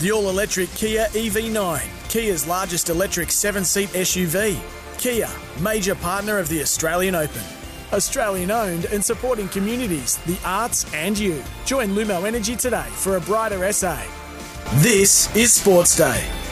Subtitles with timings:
[0.00, 4.56] The all electric Kia EV9, Kia's largest electric seven seat SUV.
[4.96, 5.28] Kia,
[5.60, 7.42] major partner of the Australian Open.
[7.92, 11.42] Australian owned and supporting communities, the arts, and you.
[11.64, 14.00] Join Lumo Energy today for a brighter SA.
[14.76, 16.47] This is Sports Day.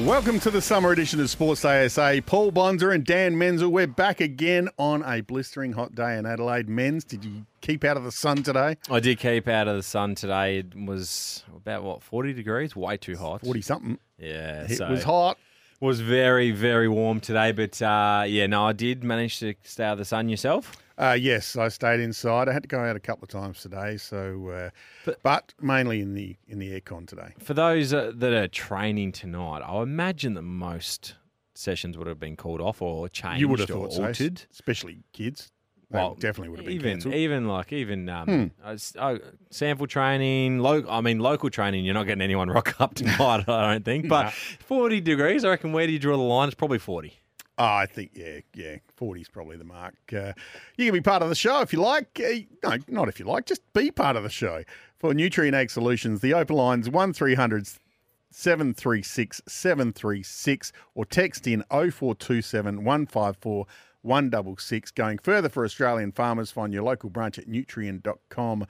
[0.00, 2.22] Welcome to the summer edition of Sports ASA.
[2.26, 3.70] Paul Bonsor and Dan Menzel.
[3.70, 6.68] We're back again on a blistering hot day in Adelaide.
[6.68, 8.76] Menz, did you keep out of the sun today?
[8.90, 10.58] I did keep out of the sun today.
[10.58, 13.40] It was about what forty degrees, way too hot.
[13.40, 13.98] Forty something.
[14.18, 15.38] Yeah, It so was hot.
[15.80, 19.92] Was very very warm today, but uh, yeah, no, I did manage to stay out
[19.92, 20.28] of the sun.
[20.28, 20.76] Yourself?
[20.98, 22.48] Uh, yes, I stayed inside.
[22.48, 24.70] I had to go out a couple of times today, so uh,
[25.04, 27.34] But- but, mainly in the in the aircon today.
[27.38, 31.14] For those uh, that are training tonight, I imagine that most
[31.54, 34.42] sessions would have been called off or changed You would have or thought so, altered.
[34.52, 35.50] especially kids.
[35.90, 37.14] They Well, definitely would have been even cancelled.
[37.14, 38.44] even like even um, Hmm.
[38.66, 39.18] uh, oh,
[39.50, 40.58] sample training.
[40.58, 41.84] Lo- I mean, local training.
[41.84, 43.20] You're not getting anyone rock up tonight.
[43.48, 44.08] I don't think.
[44.08, 44.30] But Nah.
[44.66, 45.44] 40 degrees.
[45.44, 45.72] I reckon.
[45.72, 46.48] Where do you draw the line?
[46.48, 47.12] It's probably 40.
[47.58, 49.94] Oh, I think yeah, yeah, forty is probably the mark.
[50.12, 50.34] Uh,
[50.76, 52.20] you can be part of the show if you like.
[52.20, 53.46] Uh, no, not if you like.
[53.46, 54.62] Just be part of the show
[54.98, 56.20] for Nutrient Ag Solutions.
[56.20, 63.66] The open lines one 736 736 or text in 0427 154
[64.02, 64.90] 166.
[64.90, 68.66] Going further for Australian farmers, find your local branch at nutrient.com.au.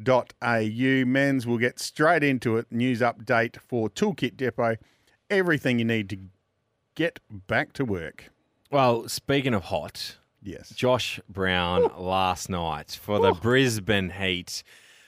[0.00, 2.66] Menz will get straight into it.
[2.70, 4.76] News update for Toolkit Depot.
[5.28, 6.18] Everything you need to
[6.98, 8.30] get back to work.
[8.72, 10.70] Well, speaking of hot, Yes.
[10.70, 14.62] Josh Brown last night for the Brisbane Heat.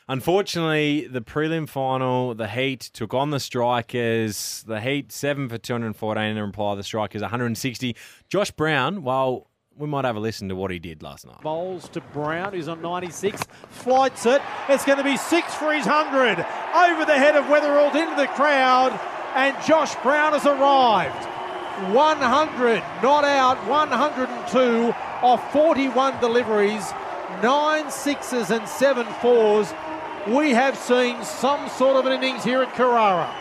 [0.08, 4.64] Unfortunately, the prelim final, the Heat took on the Strikers.
[4.66, 7.96] The Heat seven for two hundred fourteen, and imply the Strikers one hundred sixty.
[8.28, 11.40] Josh Brown, well, we might have a listen to what he did last night.
[11.42, 13.42] Bowls to Brown, who's on 96.
[13.70, 14.42] Flights it.
[14.68, 16.38] It's going to be six for his 100.
[16.92, 18.98] Over the head of Weatherald into the crowd.
[19.34, 21.28] And Josh Brown has arrived.
[21.92, 23.56] 100, not out.
[23.66, 26.92] 102 off 41 deliveries.
[27.42, 29.72] Nine sixes and seven fours.
[30.26, 33.39] We have seen some sort of an innings here at Carrara.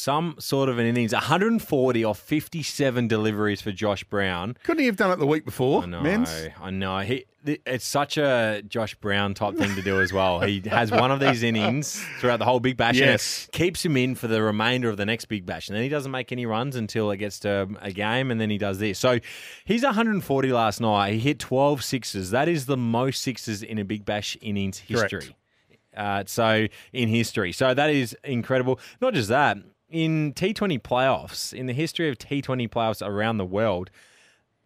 [0.00, 4.56] Some sort of an innings, 140 off 57 deliveries for Josh Brown.
[4.62, 6.52] Couldn't he have done it the week before, I know, Menz?
[6.60, 7.00] I know.
[7.00, 10.38] He, it's such a Josh Brown type thing to do as well.
[10.38, 13.48] He has one of these innings throughout the whole Big Bash, Yes.
[13.50, 16.12] keeps him in for the remainder of the next Big Bash, and then he doesn't
[16.12, 19.00] make any runs until it gets to a game, and then he does this.
[19.00, 19.18] So
[19.64, 21.14] he's 140 last night.
[21.14, 22.30] He hit 12 sixes.
[22.30, 25.10] That is the most sixes in a Big Bash innings Correct.
[25.12, 25.36] history.
[25.96, 28.78] Uh, so in history, so that is incredible.
[29.00, 33.90] Not just that, in T20 playoffs, in the history of T20 playoffs around the world,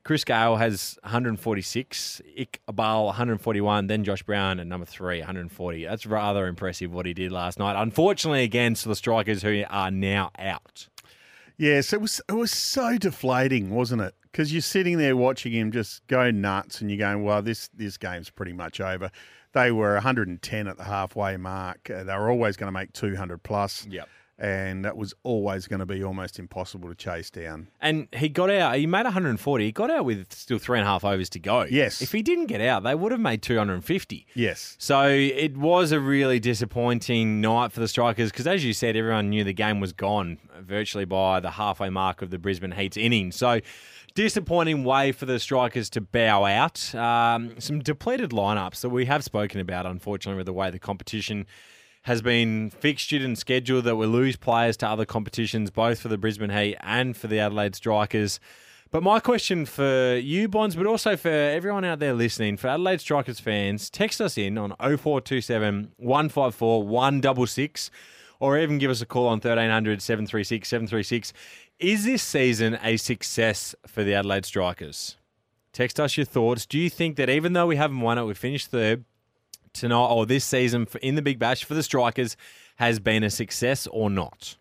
[0.04, 5.84] Chris Gayle has 146, Iqbal 141, then Josh Brown at number three, 140.
[5.84, 7.80] That's rather impressive what he did last night.
[7.80, 10.88] Unfortunately, against the strikers who are now out.
[11.56, 14.14] Yes, it was it was so deflating, wasn't it?
[14.22, 17.96] Because you're sitting there watching him just go nuts, and you're going, "Well, this this
[17.96, 19.10] game's pretty much over."
[19.52, 21.88] They were 110 at the halfway mark.
[21.88, 23.86] Uh, they were always going to make 200 plus.
[23.88, 24.08] Yep.
[24.42, 27.68] And that was always going to be almost impossible to chase down.
[27.80, 29.64] And he got out, he made 140.
[29.64, 31.62] He got out with still three and a half overs to go.
[31.62, 32.02] Yes.
[32.02, 34.26] If he didn't get out, they would have made 250.
[34.34, 34.74] Yes.
[34.80, 39.30] So it was a really disappointing night for the Strikers because, as you said, everyone
[39.30, 43.30] knew the game was gone virtually by the halfway mark of the Brisbane Heat's inning.
[43.30, 43.60] So
[44.14, 46.92] disappointing way for the Strikers to bow out.
[46.96, 51.46] Um, some depleted lineups that we have spoken about, unfortunately, with the way the competition
[52.02, 56.18] has been fixtured and scheduled that we lose players to other competitions, both for the
[56.18, 58.40] Brisbane Heat and for the Adelaide Strikers.
[58.90, 63.00] But my question for you, Bonds, but also for everyone out there listening, for Adelaide
[63.00, 67.90] Strikers fans, text us in on 0427 154 166
[68.38, 71.32] or even give us a call on 1300 736 736.
[71.78, 75.16] Is this season a success for the Adelaide Strikers?
[75.72, 76.66] Text us your thoughts.
[76.66, 79.04] Do you think that even though we haven't won it, we finished third
[79.72, 82.36] tonight or this season for, in the Big Bash for the Strikers
[82.76, 84.56] has been a success or not?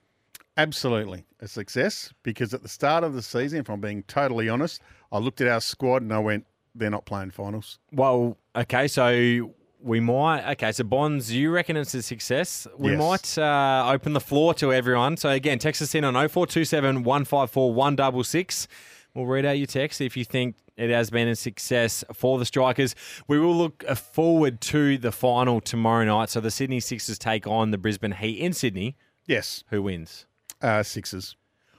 [0.57, 4.81] Absolutely a success because at the start of the season, if I'm being totally honest,
[5.11, 7.79] I looked at our squad and I went, they're not playing finals.
[7.91, 10.49] Well, okay, so we might.
[10.51, 12.67] Okay, so Bonds, you reckon it's a success?
[12.77, 12.99] We Yes.
[12.99, 15.17] might uh, open the floor to everyone.
[15.17, 18.67] So again, text us in on 0427 154 166.
[19.13, 22.45] We'll read out your text if you think it has been a success for the
[22.45, 22.95] Strikers.
[23.27, 26.29] We will look uh, forward to the final tomorrow night.
[26.29, 28.95] So the Sydney Sixers take on the Brisbane Heat in Sydney.
[29.25, 30.25] Yes, Who wins?
[30.61, 31.35] uh, Sixers.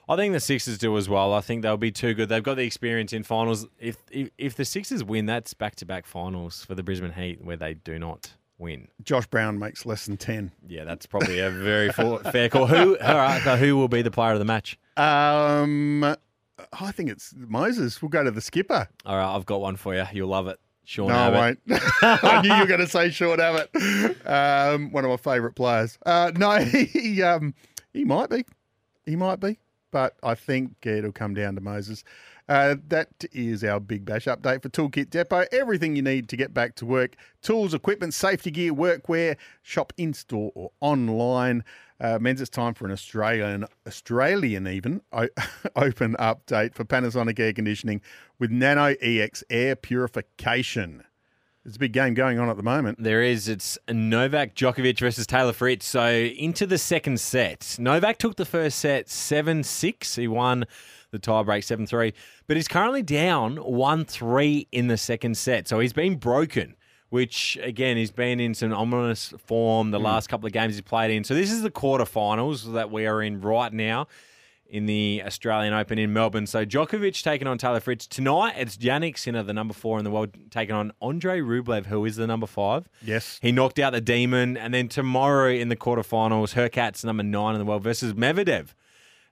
[0.08, 1.32] I think the Sixers do as well.
[1.32, 2.28] I think they'll be too good.
[2.28, 3.66] They've got the experience in finals.
[3.78, 7.42] If if, if the Sixers win, that's back to back finals for the Brisbane Heat
[7.44, 8.88] where they do not win.
[9.02, 10.52] Josh Brown makes less than 10.
[10.68, 12.66] Yeah, that's probably a very full, fair call.
[12.66, 14.78] Who all right, so who will be the player of the match?
[14.96, 16.16] Um,
[16.78, 18.00] I think it's Moses.
[18.00, 18.88] We'll go to the skipper.
[19.06, 20.04] All right, I've got one for you.
[20.12, 20.58] You'll love it.
[20.84, 21.60] Sean No, I won't.
[22.02, 23.70] I knew you were going to say Sean Abbott.
[24.26, 25.98] Um, one of my favourite players.
[26.04, 27.54] Uh, no, he um,
[27.92, 28.44] he might be.
[29.06, 29.58] He might be.
[29.90, 32.02] But I think it'll come down to Moses.
[32.48, 35.44] Uh, that is our Big Bash update for Toolkit Depot.
[35.52, 40.12] Everything you need to get back to work tools, equipment, safety gear, workwear, shop in
[40.12, 41.64] store or online.
[42.00, 45.02] Uh, Menz it's time for an Australian, Australian even,
[45.76, 48.00] open update for Panasonic air conditioning
[48.38, 51.04] with Nano EX air purification.
[51.64, 53.00] There's a big game going on at the moment.
[53.00, 53.48] There is.
[53.48, 55.86] It's Novak Djokovic versus Taylor Fritz.
[55.86, 57.76] So into the second set.
[57.78, 60.16] Novak took the first set 7 6.
[60.16, 60.64] He won
[61.12, 62.12] the tiebreak 7 3.
[62.48, 65.68] But he's currently down 1 3 in the second set.
[65.68, 66.74] So he's been broken,
[67.10, 70.06] which, again, he's been in some ominous form the hmm.
[70.06, 71.22] last couple of games he's played in.
[71.22, 74.08] So this is the quarterfinals that we are in right now
[74.72, 76.46] in the Australian Open in Melbourne.
[76.46, 78.06] So Djokovic taking on Taylor Fritz.
[78.06, 82.06] Tonight, it's Jannik Sinner, the number four in the world, taking on Andre Rublev, who
[82.06, 82.88] is the number five.
[83.02, 83.38] Yes.
[83.42, 84.56] He knocked out the Demon.
[84.56, 88.68] And then tomorrow in the quarterfinals, Hurkacz number nine in the world versus Medvedev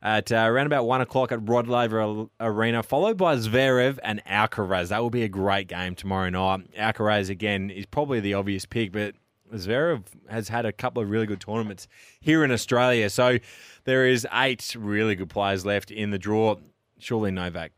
[0.02, 4.88] at uh, around about one o'clock at Rod Laver Arena, followed by Zverev and Alcaraz.
[4.88, 6.74] That will be a great game tomorrow night.
[6.74, 9.14] Alcaraz, again, is probably the obvious pick, but
[9.52, 11.88] Zverev has had a couple of really good tournaments
[12.20, 13.10] here in Australia.
[13.10, 13.38] So
[13.84, 16.56] there is eight really good players left in the draw.
[16.98, 17.72] Surely Novak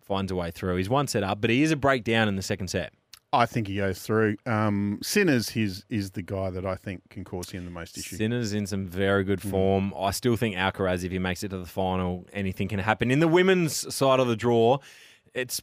[0.00, 0.76] finds a way through.
[0.76, 2.92] He's one set up, but he is a breakdown in the second set.
[3.32, 4.36] I think he goes through.
[4.46, 8.16] Um, Sinners his, is the guy that I think can cause him the most issue.
[8.16, 9.92] Sinner's in some very good form.
[9.98, 13.10] I still think Alcaraz, if he makes it to the final, anything can happen.
[13.10, 14.78] In the women's side of the draw,
[15.34, 15.60] it's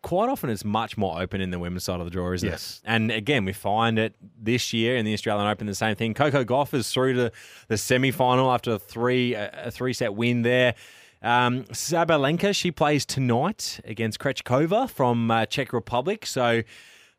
[0.00, 2.80] quite often it's much more open in the women's side of the draw, isn't Yes.
[2.82, 2.88] it?
[2.88, 6.14] And again, we find it this year in the Australian Open the same thing.
[6.14, 7.32] Coco Gauff is through to
[7.68, 10.74] the semi final after a three a three set win there.
[11.22, 16.24] Um, Sabalenka, she plays tonight against Krejcikova from uh, Czech Republic.
[16.26, 16.62] So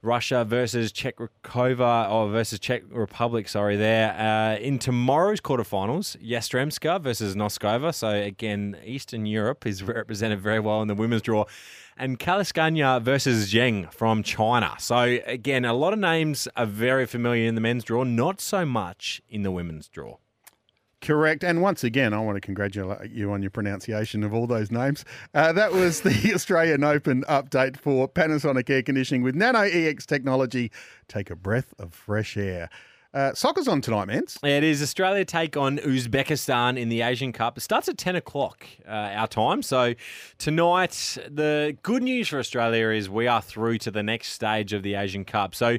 [0.05, 4.13] Russia versus Czech or versus Czech Republic, sorry, there.
[4.13, 7.93] Uh, in tomorrow's quarterfinals, Yastremska versus Noskova.
[7.93, 11.45] So, again, Eastern Europe is represented very well in the women's draw.
[11.97, 14.75] And Kalinskaya versus Zheng from China.
[14.79, 18.65] So, again, a lot of names are very familiar in the men's draw, not so
[18.65, 20.17] much in the women's draw.
[21.05, 21.43] Correct.
[21.43, 25.05] And once again, I want to congratulate you on your pronunciation of all those names.
[25.35, 30.71] Uh, that was the Australian Open update for Panasonic air conditioning with Nano EX technology.
[31.07, 32.71] Take a breath of fresh air.
[33.13, 34.43] Uh, soccer's on tonight, Menz.
[34.43, 37.57] It is Australia take on Uzbekistan in the Asian Cup.
[37.57, 39.61] It starts at 10 o'clock uh, our time.
[39.61, 39.93] So
[40.39, 44.81] tonight, the good news for Australia is we are through to the next stage of
[44.81, 45.53] the Asian Cup.
[45.53, 45.77] So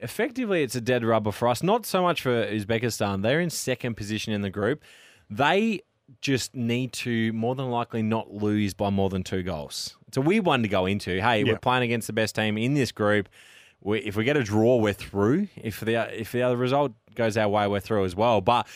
[0.00, 1.62] effectively, it's a dead rubber for us.
[1.62, 3.22] Not so much for Uzbekistan.
[3.22, 4.82] They're in second position in the group.
[5.30, 5.80] They
[6.20, 9.96] just need to more than likely not lose by more than two goals.
[10.06, 11.20] It's a weird one to go into.
[11.20, 11.52] Hey, Yeah.
[11.52, 13.28] we're playing against the best team in this group.
[13.82, 15.48] We, if we get a draw, we're through.
[15.56, 18.40] If the if the other result goes our way, we're through as well.
[18.40, 18.66] But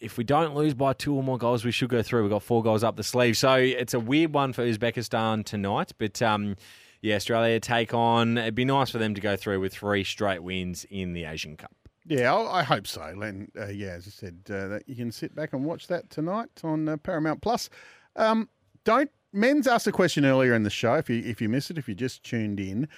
[0.00, 2.22] if we don't lose by two or more goals, we should go through.
[2.22, 3.36] We've got four goals up the sleeve.
[3.38, 5.92] So it's a weird one for Uzbekistan tonight.
[5.96, 6.56] But um,
[7.02, 8.38] yeah, Australia take on.
[8.38, 11.56] It'd be nice for them to go through with three straight wins in the Asian
[11.56, 11.74] Cup.
[12.06, 13.12] Yeah, I, hope so.
[13.16, 16.48] Len, uh, yeah, as I said, uh, you can sit back and watch that tonight
[16.64, 17.70] on uh, Paramount Plus.
[18.16, 18.48] Um,
[18.84, 20.94] don't Menz asked a question earlier in the show.
[20.94, 22.88] If you if you missed it, if you just tuned in,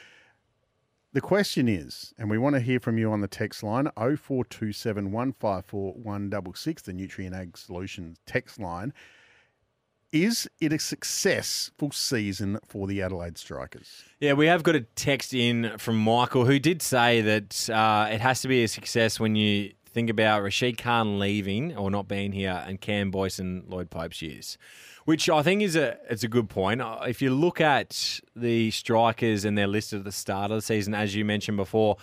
[1.13, 5.13] the question is, and we want to hear from you on the text line 0427
[5.13, 8.95] 154 166, the Nutrient Ag Solutions text line.
[10.13, 14.05] Is it a successful season for the Adelaide Strikers?
[14.21, 18.21] Yeah, we have got a text in from Michael who did say that uh, it
[18.21, 22.33] has to be a success when you think about Rashid Khan leaving or not being
[22.33, 24.59] here and Cam Boyce and Lloyd Pope's years.
[25.07, 26.83] Which I think is a it's a good point.
[26.83, 30.63] Uh, If you look at the strikers and their list at the start of the
[30.63, 31.97] season, as you mentioned before,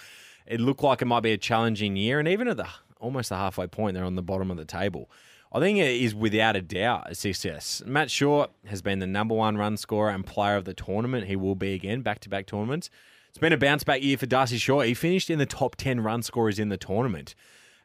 [0.47, 2.67] it looked like it might be a challenging year, and even at the
[2.99, 5.11] almost the halfway point, they're on the bottom of the table.
[5.51, 7.81] I think it is without a doubt a success.
[7.85, 11.25] Matt Short has been the number one run scorer and player of the tournament.
[11.25, 12.91] He will be again back to back tournaments.
[13.29, 14.85] It's been a bounce back year for D'Arcy Short.
[14.85, 17.33] He finished in the top 10 run scorers in the tournament.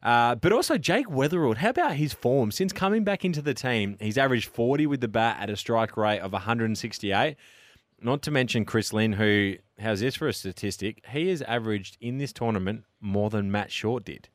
[0.02, 2.50] Uh, but also Jake Weatherald, how about his form?
[2.50, 5.97] Since coming back into the team, he's averaged 40 with the bat at a strike
[5.97, 7.37] rate of 168.
[8.02, 11.02] Not to mention Chris Lynn, who, how's this for a statistic?
[11.09, 14.28] He has averaged in this tournament more than Matt Short did.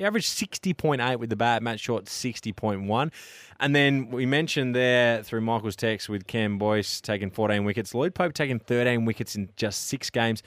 [0.00, 3.12] He averaged 60.8 with the bat, Matt Short 60.1.
[3.60, 8.14] And then we mentioned there through Michael's text with Cam Boyce taking 14 wickets, Lloyd
[8.14, 10.42] Pope taking 13 wickets in just six games,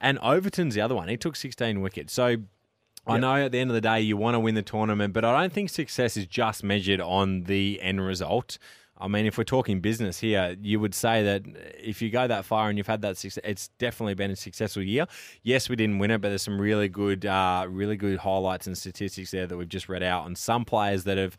[0.00, 1.06] and Overton's the other one.
[1.06, 2.12] He took 16 wickets.
[2.12, 2.38] So
[3.06, 5.24] I know at the end of the day you want to win the tournament, but
[5.24, 8.58] I don't think success is just measured on the end result.
[8.98, 11.42] I mean, if we're talking business here, you would say that
[11.78, 14.82] if you go that far and you've had that success, it's definitely been a successful
[14.82, 15.06] year.
[15.42, 18.76] Yes, we didn't win it, but there's some really good, uh, really good highlights and
[18.76, 21.36] statistics there that we've just read out on some players that have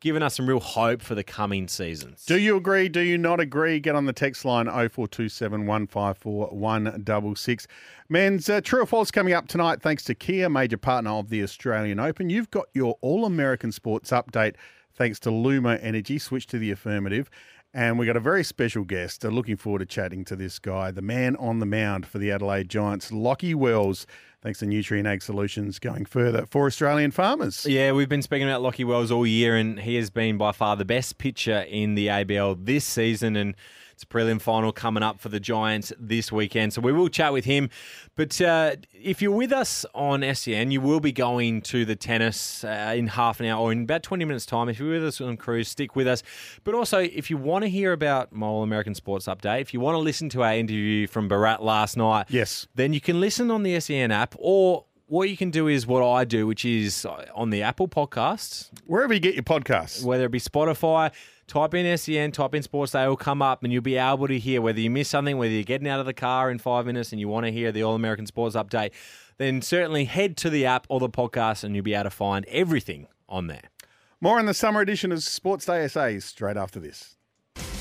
[0.00, 2.24] given us some real hope for the coming seasons.
[2.26, 2.88] Do you agree?
[2.88, 3.80] Do you not agree?
[3.80, 7.66] Get on the text line 0427 154 166.
[8.12, 11.42] Menz uh, True or False coming up tonight thanks to Kia, major partner of the
[11.42, 12.28] Australian Open.
[12.28, 14.56] You've got your All American Sports update
[14.94, 16.18] thanks to Lumo Energy.
[16.18, 17.30] Switch to the affirmative.
[17.76, 19.24] And we got a very special guest.
[19.24, 22.30] Uh, looking forward to chatting to this guy, the man on the mound for the
[22.30, 24.06] Adelaide Giants, Lockie Wells.
[24.42, 27.66] Thanks to Nutrient Ag Solutions going further for Australian farmers.
[27.66, 30.76] Yeah, we've been speaking about Lockie Wells all year, and he has been by far
[30.76, 33.34] the best pitcher in the ABL this season.
[33.34, 33.56] And
[33.94, 36.72] it's a prelim final coming up for the Giants this weekend.
[36.72, 37.70] So we will chat with him.
[38.16, 42.64] But uh, if you're with us on SEN, you will be going to the tennis
[42.64, 44.68] uh, in half an hour or in about 20 minutes' time.
[44.68, 46.24] If you're with us on cruise, stick with us.
[46.64, 49.78] But also, if you want to hear about my All American Sports Update, if you
[49.78, 52.66] want to listen to our interview from Barat last night, Yes.
[52.74, 56.02] then you can listen on the SEN app or what you can do is what
[56.04, 60.02] I do, which is on the Apple Podcasts, Wherever you get your podcasts.
[60.02, 61.12] whether it be Spotify,
[61.46, 64.38] type in SEN, type in Sports Day will come up and you'll be able to
[64.38, 67.12] hear whether you miss something, whether you're getting out of the car in five minutes
[67.12, 68.92] and you want to hear the All American Sports Update,
[69.38, 72.44] then certainly head to the app or the podcast and you'll be able to find
[72.46, 73.70] everything on there.
[74.20, 77.16] More in the summer edition of Sports Day SA straight after this.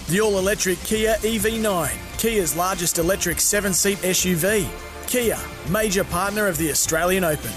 [0.10, 4.68] The all electric Kia EV9, Kia's largest electric seven seat SUV.
[5.08, 5.40] Kia,
[5.70, 7.52] major partner of the Australian Open.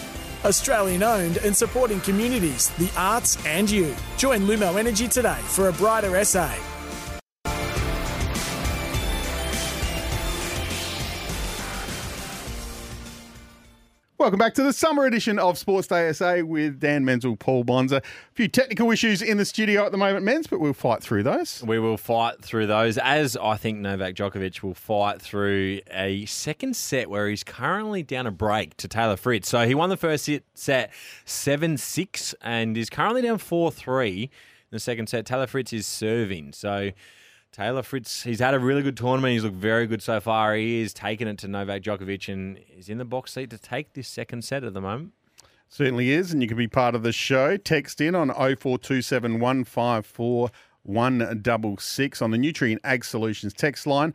[0.45, 3.95] Australian owned and supporting communities, the arts, and you.
[4.17, 6.76] Join Lumo Energy today for a brighter SA.
[14.27, 17.99] Welcome back to the summer edition of Sports Day SA with Dan Menzel, Paul Bonsor.
[17.99, 18.03] A
[18.35, 21.63] few technical issues in the studio at the moment, Menz, but we'll fight through those.
[21.65, 26.75] We will fight through those, as I think Novak Djokovic will fight through a second
[26.75, 29.49] set where he's currently down a break to Taylor Fritz.
[29.49, 30.93] So he won the first set- set
[31.25, 34.29] 7 6 and is currently down 4 3 in
[34.73, 35.25] the second set.
[35.25, 36.53] Taylor Fritz is serving.
[36.53, 36.91] So
[37.57, 39.33] Taylor Fritz, he's had a really good tournament.
[39.33, 40.55] He's looked very good so far.
[40.55, 43.95] He is taking it to Novak Djokovic and is in the box seat to take
[43.95, 45.13] this second set at the moment.
[45.71, 47.57] Certainly is, and you can be part of the show.
[47.57, 50.51] Text in on 0427 154
[50.83, 54.13] 166 on the Nutrient Ag Solutions text line.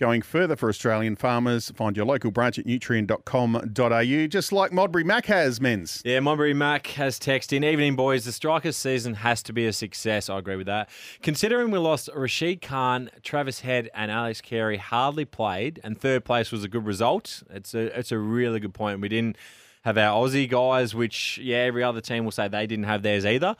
[0.00, 5.26] Going further for Australian farmers, find your local branch at nutrient.com.au, just like Modbury Mac
[5.26, 6.00] has, Menz.
[6.06, 7.64] Yeah, Modbury Mac has texted in.
[7.64, 8.24] Evening, boys.
[8.24, 10.30] The Strikers season has to be a success.
[10.30, 10.88] I agree with that.
[11.20, 16.50] Considering we lost Rashid Khan, Travis Head, and Alex Carey hardly played, and third place
[16.50, 17.42] was a good result.
[17.50, 19.02] It's a it's a really good point.
[19.02, 19.36] We didn't
[19.82, 23.26] have our Aussie guys, which yeah, every other team will say they didn't have theirs
[23.26, 23.54] either.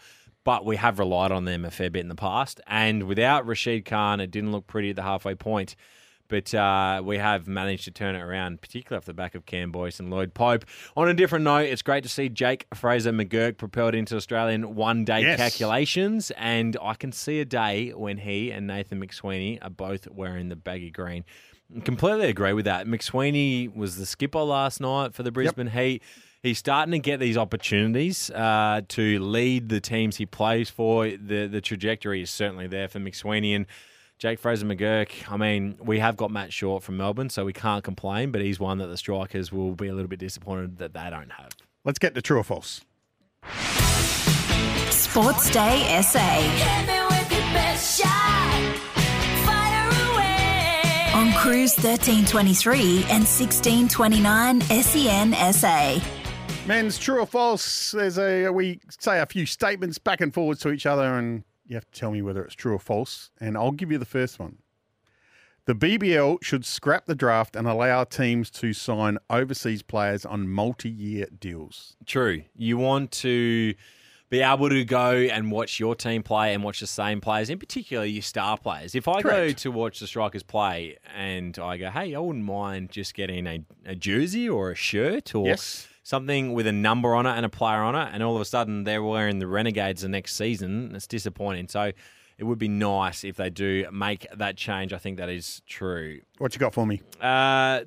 [0.45, 3.85] But we have relied on them a fair bit in the past, and without Rashid
[3.85, 5.77] Khan, it didn't look pretty at the halfway point.
[6.31, 9.71] But uh, we have managed to turn it around, particularly off the back of Cam
[9.73, 10.65] Boyce and Lloyd Pope.
[10.97, 15.05] On a different note, it's great to see Jake Fraser McGurk propelled into Australian one
[15.05, 15.37] day Yes.
[15.39, 16.31] calculations.
[16.39, 20.57] And I can see a day when he and Nathan McSweeney are both wearing the
[20.57, 21.25] baggy green.
[21.85, 22.87] Completely agree with that.
[22.87, 26.03] McSweeney was the skipper last night for the Brisbane Heat.
[26.43, 31.07] He's starting to get these opportunities uh, to lead the teams he plays for.
[31.09, 33.67] The the trajectory is certainly there for McSweeney and
[34.21, 35.33] Jake Fraser McGurk.
[35.33, 38.31] I mean, we have got Matt Short from Melbourne, so we can't complain.
[38.31, 41.33] But he's one that the strikers will be a little bit disappointed that they don't
[41.33, 41.53] have.
[41.87, 42.83] Let's get to true or false.
[44.91, 46.21] Sports Day SA.
[51.19, 55.99] On Cruise 1323 and 1629 SEN SA.
[56.67, 57.93] Menz true or false?
[57.93, 61.77] There's a we say a few statements back and forwards to each other, and you
[61.77, 63.31] have to tell me whether it's true or false.
[63.41, 64.59] And I'll give you the first one.
[65.67, 71.27] The BBL should scrap the draft and allow teams to sign overseas players on multi-year
[71.39, 71.97] deals.
[72.07, 72.43] True.
[72.57, 73.75] You want to
[74.31, 77.59] be able to go and watch your team play and watch the same players, in
[77.61, 78.97] particular your star players.
[78.97, 82.91] If I go to watch the strikers play and I go, hey, I wouldn't mind
[82.91, 85.87] just getting a, a jersey or a shirt or Yes.
[86.11, 88.45] Something with a number on it and a player on it, and all of a
[88.45, 91.69] sudden they're wearing the Renegades the next season, it's disappointing.
[91.69, 91.93] So
[92.37, 94.93] it would be nice if they do make that change.
[94.93, 96.21] I think that is true.
[96.39, 97.01] What you got for me?
[97.21, 97.83] Uh,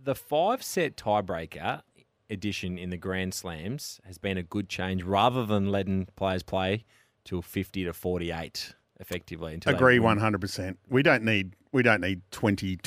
[0.00, 1.82] the five set tiebreaker
[2.30, 6.84] edition in the Grand Slams has been a good change rather than letting players play
[7.24, 9.58] till 50 to 48 effectively.
[9.66, 10.78] Agree one hundred percent.
[10.88, 12.78] We don't need we don't need twenty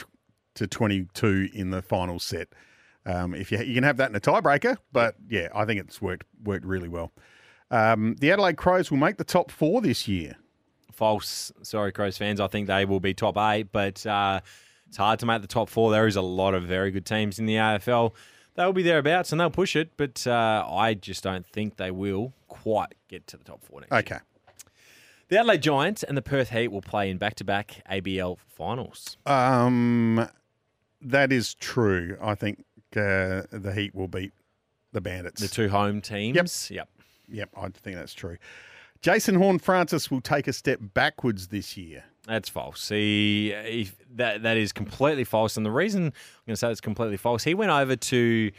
[0.55, 2.47] to twenty two in the final set.
[3.05, 6.01] Um, if you you can have that in a tiebreaker, but yeah, I think it's
[6.01, 7.11] worked worked really well.
[7.71, 10.35] Um, the Adelaide Crows will make the top four this year.
[10.91, 11.51] False.
[11.61, 12.39] Sorry, Crows fans.
[12.39, 14.41] I think they will be top eight, but uh,
[14.87, 15.91] it's hard to make the top four.
[15.91, 18.13] There is a lot of very good teams in the AFL.
[18.55, 22.33] They'll be thereabouts and they'll push it, but uh, I just don't think they will
[22.47, 23.99] quite get to the top four next year.
[23.99, 24.17] Okay.
[25.29, 29.15] The Adelaide Giants and the Perth Heat will play in back-to-back ABL finals.
[29.27, 30.27] Um,
[31.01, 32.17] that is true.
[32.19, 32.65] I think
[32.97, 34.33] uh, the Heat will beat
[34.91, 35.41] the Bandits.
[35.41, 36.69] The two home teams.
[36.71, 36.87] Yep.
[36.87, 36.89] Yep,
[37.31, 37.49] Yep.
[37.57, 38.37] I think that's true.
[39.01, 42.03] Jason Horne-Francis will take a step backwards this year.
[42.27, 42.89] That's false.
[42.89, 45.55] He, he that that is completely false.
[45.57, 46.11] And the reason I'm
[46.45, 48.51] going to say it's completely false, he went over to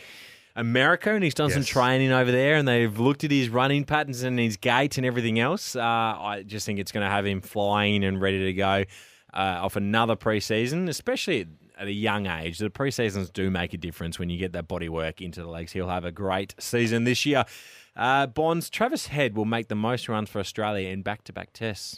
[0.57, 4.23] America and he's done some training over there, and they've looked at his running patterns
[4.23, 5.77] and his gait and everything else.
[5.77, 8.85] Uh, I just think it's going to have him flying and ready to go
[9.33, 11.47] uh, off another preseason, especially.
[11.81, 14.91] At a young age, the preseasons do make a difference when you get that body
[14.91, 15.73] work into the legs.
[15.73, 17.47] He'll have a great season this year.
[17.97, 21.55] Uh, Bonds, Travis Head will make the most runs for Australia in back to back
[21.55, 21.97] tests.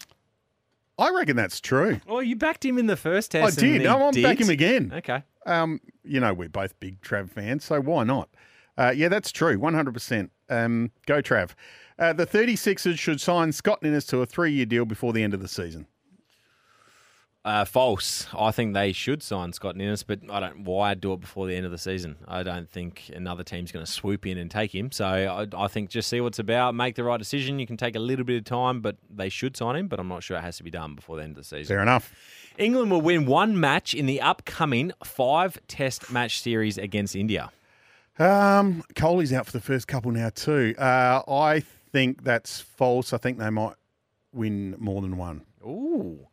[0.99, 2.01] I reckon that's true.
[2.07, 3.59] Oh, you backed him in the first I test.
[3.59, 3.81] and did.
[3.83, 4.23] he I'm did?
[4.23, 4.93] back him again.
[4.95, 5.25] Okay.
[5.47, 8.29] Um, you know, we're both big Trav fans, so why not?
[8.79, 9.59] Uh, yeah, that's true.
[9.59, 10.31] 100%.
[10.49, 11.55] Um, go, Trav.
[11.99, 15.35] Uh, the 36ers should sign Scott Ninnis to a three year deal before the end
[15.35, 15.87] of the season.
[17.45, 18.29] Uh, false.
[18.39, 20.63] I think they should sign Scott Ninnis, but I don't.
[20.63, 22.17] Why do it before the end of the season?
[22.29, 24.93] I don't think another team's going to swoop in and take him.
[24.93, 27.59] So I, I think just see what's about, make the right decision.
[27.59, 29.89] You can take a little bit of time, but they should sign him.
[29.89, 31.67] But I'm not sure it has to be done before the end of the season.
[31.67, 32.15] Fair enough.
[32.59, 37.51] England will win one match in the upcoming five-test match series against India.
[38.21, 40.77] Um, Coley's out for the first couple now, too.
[40.79, 43.13] Uh, I think that's false.
[43.13, 43.75] I think they might
[44.33, 45.43] win more than one.
[45.65, 46.29] Ooh.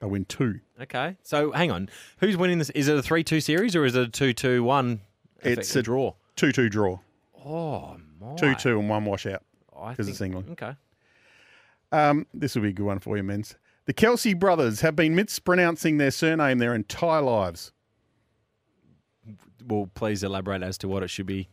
[0.00, 0.60] They'll win two.
[0.80, 1.16] Okay.
[1.22, 1.88] So hang on.
[2.18, 2.70] Who's winning this?
[2.70, 5.00] Is it a three-two series or is it a two-two-one?
[5.42, 6.14] It's a draw.
[6.36, 6.98] 2 2 draw.
[7.44, 8.34] Oh my.
[8.36, 9.42] 2 2 and one washout.
[9.90, 10.48] because it's England.
[10.52, 10.74] Okay.
[11.92, 13.54] Um, this will be a good one for you, Menz.
[13.86, 17.72] The Kelce brothers have been mispronouncing their surname their entire lives.
[19.66, 21.48] Well, please elaborate as to what it should be.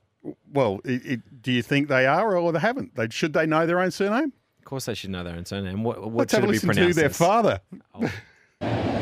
[0.54, 2.96] Well, it, it, do you think they are or they haven't?
[2.96, 4.34] They, should they know their own surname?
[4.60, 5.84] Of course, they should know their own surname.
[5.84, 7.18] What, what Let's should have a it be listen to their as?
[7.18, 7.60] father.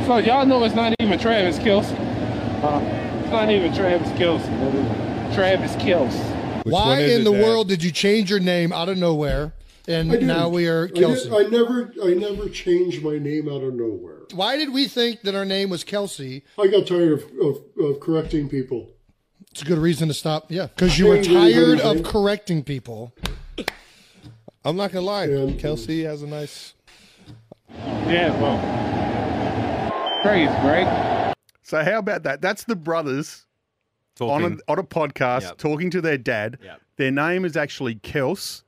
[0.05, 1.89] So y'all know it's not even Travis Kills.
[1.89, 4.43] It's not even Travis Kills.
[5.33, 6.15] Travis Kills.
[6.65, 9.53] Why in the world did you change your name out of nowhere?
[9.87, 11.31] And now we are Kelce.
[11.31, 14.17] I, never, I never changed my name out of nowhere.
[14.33, 16.41] Why did we think that our name was Kelce?
[16.57, 18.91] I got tired of, of, of correcting people.
[19.51, 20.51] It's a good reason to stop.
[20.51, 23.13] Yeah, because you were tired of correcting people.
[24.63, 25.25] I'm not gonna lie.
[25.25, 26.73] And- Kelce has a nice.
[27.69, 29.04] Yeah, well.
[30.25, 31.33] Crazy, Greg.
[31.61, 32.41] So how about that?
[32.41, 33.45] That's the brothers
[34.19, 35.57] on a, on a podcast Yep.
[35.57, 36.57] talking to their dad.
[36.63, 36.81] Yep.
[36.97, 38.63] Their name is actually Kels,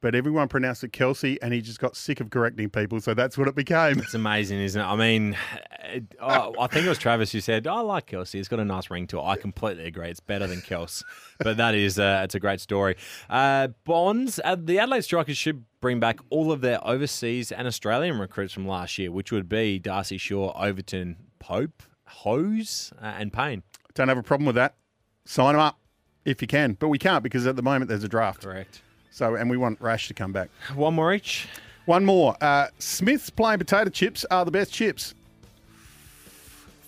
[0.00, 3.36] but everyone pronounced it Kelce, and he just got sick of correcting people, so that's
[3.36, 3.98] what it became.
[3.98, 4.84] It's amazing, isn't it?
[4.84, 5.36] I mean,
[5.84, 8.34] it, oh, I think it was Travis who said, "I like Kelce.
[8.36, 10.08] It's got a nice ring to it." I completely agree.
[10.08, 11.04] It's better than Kels,
[11.38, 12.96] but that is uh, it's a great story.
[13.28, 18.18] Uh, Bonds, uh, the Adelaide Strikers should bring back all of their overseas and Australian
[18.18, 23.62] recruits from last year, which would be Darcy Shaw, Overton, Pope, Hose, uh, and Payne.
[23.94, 24.76] Don't have a problem with that.
[25.24, 25.78] Sign them up
[26.24, 28.42] if you can, but we can't because at the moment there's a draft.
[28.42, 28.82] Correct.
[29.10, 30.50] So, and we want Rash to come back.
[30.74, 31.48] One more each.
[31.86, 32.36] One more.
[32.40, 35.14] Uh, Smith's plain potato chips are the best chips.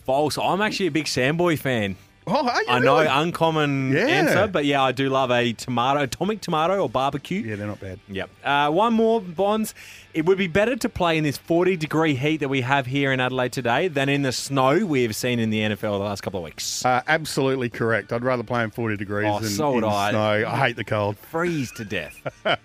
[0.04, 0.38] False.
[0.38, 1.96] I'm actually a big Samboy fan.
[2.24, 3.08] Oh, are you I know, really?
[3.08, 4.06] uncommon Yeah.
[4.06, 7.40] answer, but yeah, I do love a tomato, atomic tomato or barbecue.
[7.40, 7.98] Yeah, they're not bad.
[8.08, 8.30] Yep.
[8.44, 9.74] Uh, one more, Bonds.
[10.14, 13.12] It would be better to play in this 40 degree heat that we have here
[13.12, 16.20] in Adelaide today than in the snow we have seen in the NFL the last
[16.20, 16.84] couple of weeks.
[16.84, 18.12] Uh, absolutely correct.
[18.12, 20.10] I'd rather play in 40 degrees Oh, than so would in I.
[20.10, 20.44] snow.
[20.48, 21.16] I hate the cold.
[21.18, 22.20] Freeze to death.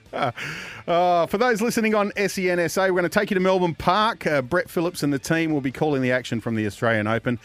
[0.88, 4.26] Uh, for those listening on SENSA, we're going to take you to Melbourne Park.
[4.26, 7.40] Uh, Brett Phillips and the team will be calling the action from the Australian Open.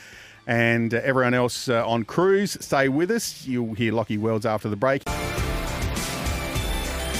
[0.46, 3.46] And uh, everyone else uh, on cruise, stay with us.
[3.46, 5.02] You'll hear Lockie Wells after the break.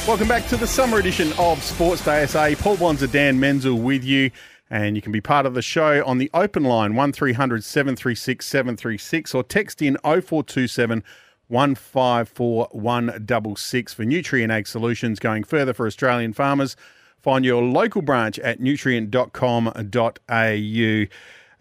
[0.07, 2.55] Welcome back to the summer edition of Sports Day SA.
[2.59, 4.33] Paul Bonds and Dan Menzel with you.
[4.69, 9.35] And you can be part of the show on the open line 1300 736 736
[9.35, 11.05] or text in 0427
[11.49, 16.75] 154 166 for Nutrient Ag Solutions going further for Australian farmers.
[17.21, 21.07] Find your local branch at nutrient.com.au.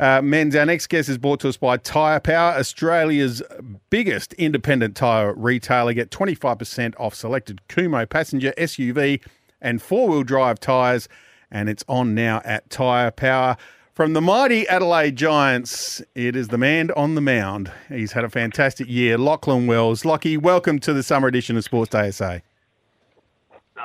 [0.02, 3.44] Uh, Menz, our next guest is brought to us by Tyre Power, Australia's
[3.92, 5.94] biggest independent tyre retailer.
[5.94, 9.22] Get 25% off selected Kumho passenger, SUV,
[9.62, 11.08] and four wheel drive tyres.
[11.52, 13.58] And it's on now at Tyre Power.
[13.94, 17.72] From the mighty Adelaide Giants, it is the man on the mound.
[17.88, 19.20] He's had a fantastic year.
[19.20, 20.04] Lachlan Wells.
[20.04, 22.40] Lockie, welcome to the summer edition of Sports Day SA.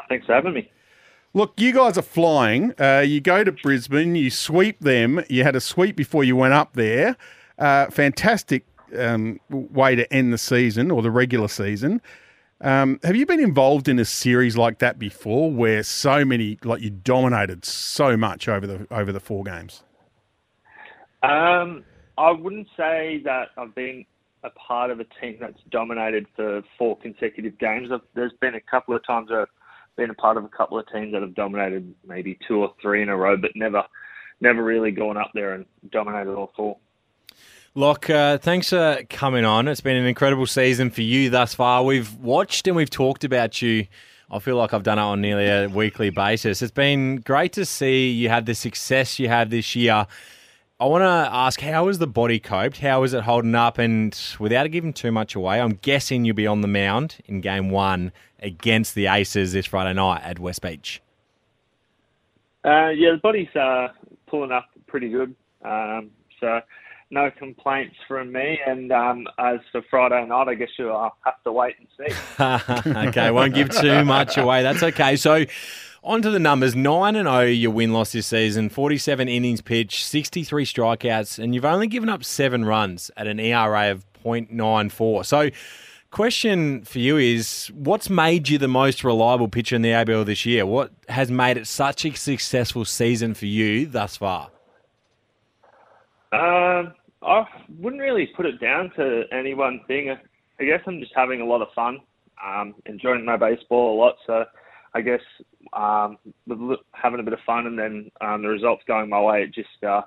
[0.09, 0.70] Thanks for having me.
[1.37, 2.72] Look, you guys are flying.
[2.81, 5.22] Uh, you go to Brisbane, you sweep them.
[5.29, 7.14] You had a sweep before you went up there.
[7.59, 8.64] Uh, fantastic
[8.99, 12.01] um, way to end the season or the regular season.
[12.62, 16.81] Um, have you been involved in a series like that before, where so many, like
[16.81, 19.83] you dominated so much over the over the four games?
[21.22, 21.85] Um,
[22.16, 24.07] I wouldn't say that I've been
[24.42, 27.90] a part of a team that's dominated for four consecutive games.
[27.92, 29.46] I've, there's been a couple of times where
[29.96, 33.02] been a part of a couple of teams that have dominated maybe two or three
[33.02, 33.82] in a row, but never,
[34.40, 36.76] never really gone up there and dominated all four.
[37.74, 39.68] Look, uh, thanks for coming on.
[39.68, 41.82] It's been an incredible season for you thus far.
[41.85, 43.87] We've watched and we've talked about you.
[44.30, 46.62] I feel like I've done it on nearly a weekly basis.
[46.62, 50.06] It's been great to see you had the success you had this year.
[50.80, 52.78] I want to ask, how has the body coped?
[52.78, 53.78] How is it holding up?
[53.78, 57.70] And without giving too much away, I'm guessing you'll be on the mound in game
[57.70, 58.12] one
[58.46, 61.02] against the Aces this Friday night at West Beach.
[62.64, 63.88] Uh, yeah, the body's uh,
[64.26, 65.35] pulling up pretty good.
[65.64, 66.61] Um, so
[67.11, 68.59] no complaints from me.
[68.66, 72.92] And um, as for Friday night, I guess you'll have to wait and see.
[73.09, 74.62] okay, won't give too much away.
[74.62, 75.16] That's okay.
[75.16, 75.44] So,
[76.02, 80.04] on to the numbers 9 and 0, your win loss this season, 47 innings pitched,
[80.04, 85.26] 63 strikeouts, and you've only given up seven runs at an ERA of 0.94.
[85.26, 85.50] So,
[86.16, 90.46] question for you is what's made you the most reliable pitcher in the ABL this
[90.46, 90.64] year?
[90.64, 94.50] What has made it such a successful season for you thus far?
[96.33, 100.16] Um, I wouldn't really put it down to any one thing.
[100.59, 102.00] I guess I'm just having a lot of fun,
[102.42, 104.14] um, enjoying my baseball a lot.
[104.26, 104.46] So
[104.94, 105.20] I guess
[105.74, 106.16] um,
[106.92, 109.85] having a bit of fun and then um, the results going my way, it just
[109.87, 110.00] uh,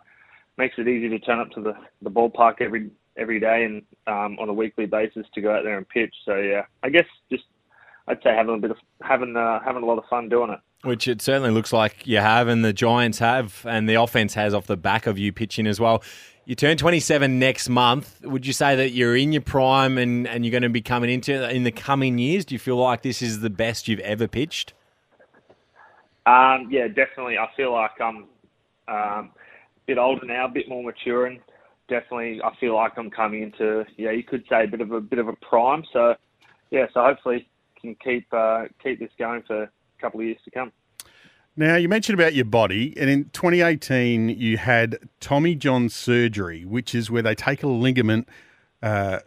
[0.58, 4.38] makes it easy to turn up to the, the ballpark every every day and um,
[4.40, 6.14] on a weekly basis to go out there and pitch.
[6.26, 7.44] So yeah, I guess just
[8.08, 10.60] I'd say having a bit of having uh, having a lot of fun doing it.
[10.84, 14.54] Which it certainly looks like you have, and the Giants have, and the offense has
[14.54, 16.02] off the back of you pitching as well.
[16.46, 18.22] You turn 27 next month.
[18.24, 21.12] Would you say that you're in your prime and, and you're going to be coming
[21.12, 22.46] into in the coming years?
[22.46, 24.74] Do you feel like this is the best you've ever pitched?
[26.26, 27.38] Um, yeah, definitely.
[27.38, 28.26] I feel like I'm um,
[28.88, 29.30] a
[29.86, 31.40] bit older now, a bit more mature, and
[31.90, 35.02] definitely I feel like I'm coming into yeah, you could say a bit of a
[35.02, 35.84] bit of a prime.
[35.92, 36.16] So
[36.72, 37.48] yeah, so hopefully
[37.82, 40.72] can keep uh, keep this going for a couple of years to come.
[41.56, 46.96] Now, you mentioned about your body, and in 2018, you had Tommy John surgery, which
[46.96, 48.30] is where they take a ligament
[48.82, 49.20] uh,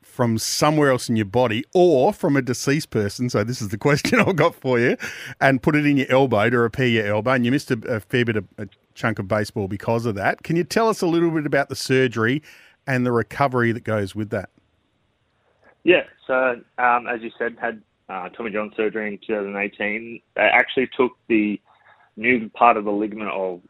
[0.00, 3.28] from somewhere else in your body or from a deceased person.
[3.28, 4.96] So, this is the question I've got for you,
[5.40, 7.32] and put it in your elbow to repair your elbow.
[7.32, 10.42] And you missed a, a fair bit of a chunk of baseball because of that.
[10.42, 12.42] Can you tell us a little bit about the surgery
[12.86, 14.50] and the recovery that goes with that?
[15.82, 20.20] Yeah, so um, as you said, had uh, Tommy John surgery in 2018.
[20.34, 21.60] They actually took the
[22.16, 23.60] new part of the ligament or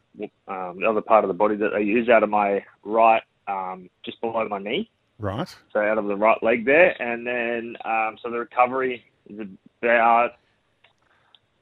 [0.49, 3.89] um, the other part of the body that they use out of my right, um,
[4.05, 4.91] just below my knee.
[5.19, 5.55] Right.
[5.73, 9.47] So out of the right leg there, and then um, so the recovery is
[9.81, 10.33] about,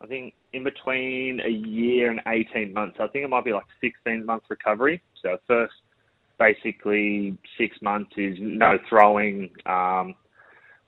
[0.00, 2.96] I think, in between a year and 18 months.
[3.00, 5.02] I think it might be like 16 months recovery.
[5.22, 5.74] So first,
[6.38, 10.14] basically six months is no throwing, um,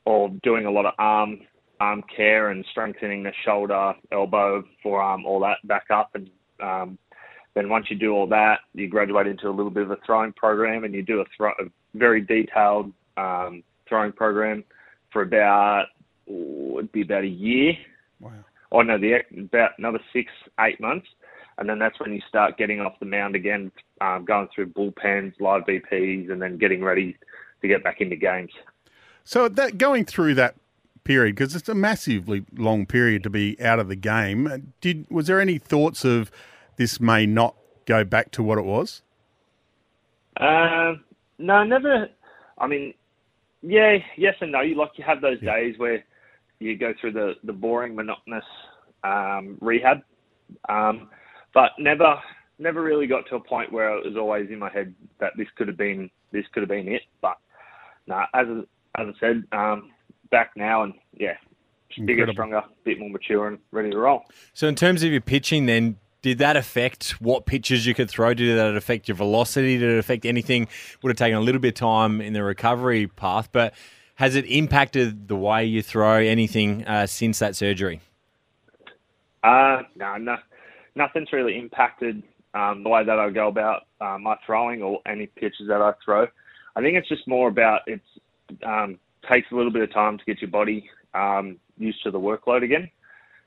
[0.05, 1.41] or doing a lot of arm
[1.81, 6.15] arm care and strengthening the shoulder, elbow, forearm, all that back up.
[6.15, 6.31] And
[6.63, 6.99] um,
[7.55, 10.33] then once you do all that, you graduate into a little bit of a throwing
[10.33, 14.65] program and you do a, a very detailed um, throwing program
[15.13, 15.87] for about
[16.27, 17.75] it'd be about a year.
[18.21, 18.33] Wow.
[18.75, 21.07] Oh no, the about another six, eight months,
[21.59, 25.33] and then that's when you start getting off the mound again, um, going through bullpens,
[25.41, 27.17] live BPs, and then getting ready
[27.63, 28.51] to get back into games.
[29.23, 30.57] So that going through that
[31.05, 34.73] period because it's a massively long period to be out of the game.
[34.81, 36.33] Did was there any thoughts of
[36.77, 37.55] this may not
[37.87, 39.03] go back to what it was?
[40.37, 40.95] Uh,
[41.39, 42.09] no, never.
[42.59, 42.93] I mean,
[43.63, 44.63] yeah, yes and no.
[44.63, 45.55] You like you have those Yeah.
[45.55, 46.05] days where
[46.65, 48.45] you go through the the boring, monotonous
[49.05, 49.99] um, rehab,
[50.69, 51.09] um,
[51.53, 52.17] but never,
[52.59, 55.49] never really got to a point where it was always in my head that this
[55.57, 57.03] could have been this could have been it.
[57.21, 57.37] But
[58.07, 58.47] no, as
[58.97, 59.91] as I said, um,
[60.31, 61.35] back now and yeah,
[61.97, 62.33] bigger, Incredible.
[62.33, 64.25] stronger, bit more mature and ready to roll.
[64.53, 68.35] So, in terms of your pitching, then, did that affect what pitches you could throw?
[68.35, 69.79] Did that affect your velocity?
[69.79, 70.69] Did it affect anything?
[71.03, 73.75] Would have taken a little bit of time in the recovery path, but
[74.17, 78.01] has it impacted the way you throw anything uh, since that surgery?
[79.43, 80.37] Uh, no, no,
[80.95, 82.23] nothing's really impacted
[82.55, 85.93] um, the way that I go about uh, my throwing or any pitches that I
[86.05, 86.27] throw.
[86.77, 88.01] I think it's just more about it
[88.65, 88.99] um,
[89.31, 92.63] takes a little bit of time to get your body um, used to the workload
[92.63, 92.91] again.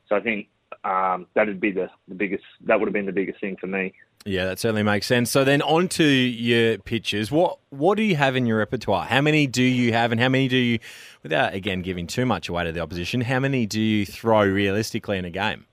[0.07, 0.47] So I think
[0.83, 2.43] um, that'd be the, the biggest.
[2.65, 3.93] That would have been the biggest thing for me.
[4.25, 5.31] Yeah, that certainly makes sense.
[5.31, 7.31] So then on to your pitches.
[7.31, 9.05] What what do you have in your repertoire?
[9.05, 10.79] How many do you have and how many do you
[11.23, 15.17] without again giving too much away to the opposition, how many do you throw realistically
[15.17, 15.65] in a game?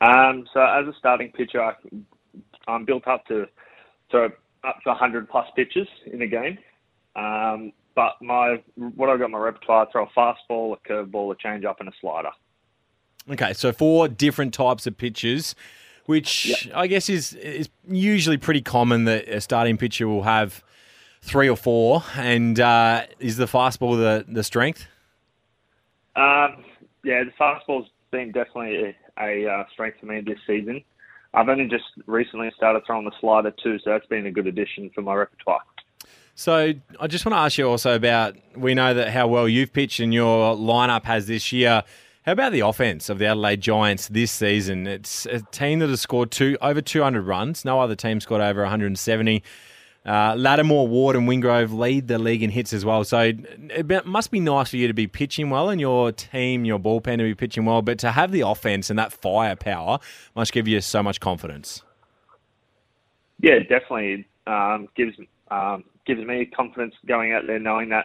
[0.00, 1.74] Um, so as a starting pitcher, I,
[2.66, 3.46] I'm built up to
[4.10, 6.58] throw up to 100 plus pitches in a game.
[7.16, 11.32] Um, but my what I've got in my repertoire, I throw a fastball, a curveball,
[11.32, 12.30] a changeup, and a slider.
[13.30, 15.54] Okay, so four different types of pitches,
[16.06, 20.64] which I guess is is usually pretty common that a starting pitcher will have
[21.20, 22.02] three or four.
[22.16, 24.86] And uh, is the fastball the the strength?
[26.16, 26.64] Um,
[27.04, 30.82] yeah, the fastball's been definitely a, a uh, strength for me this season.
[31.34, 34.90] I've only just recently started throwing the slider too, so that's been a good addition
[34.94, 35.60] for my repertoire.
[36.34, 39.72] So I just want to ask you also about we know that how well you've
[39.72, 41.82] pitched and your lineup has this year.
[42.28, 44.86] How about the offense of the Adelaide Giants this season?
[44.86, 47.64] It's a team that has scored two over 200 runs.
[47.64, 49.42] No other team scored over 170.
[50.04, 53.02] Uh, Lattimore, Ward, and Wingrove lead the league in hits as well.
[53.04, 53.32] So
[53.70, 57.16] it must be nice for you to be pitching well and your team, your bullpen
[57.16, 57.80] to be pitching well.
[57.80, 59.98] But to have the offense and that firepower
[60.36, 61.82] must give you so much confidence.
[63.40, 65.16] Yeah, definitely um, gives
[65.50, 68.04] um, gives me confidence going out there, knowing that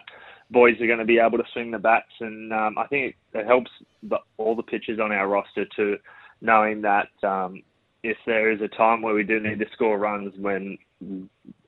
[0.52, 3.40] boys are going to be able to swing the bats, and um, I think it,
[3.40, 3.72] it helps
[4.04, 5.98] the, all the pitchers on our roster to
[6.42, 7.64] knowing that um,
[8.04, 10.78] if there is a time where we do need to score runs, when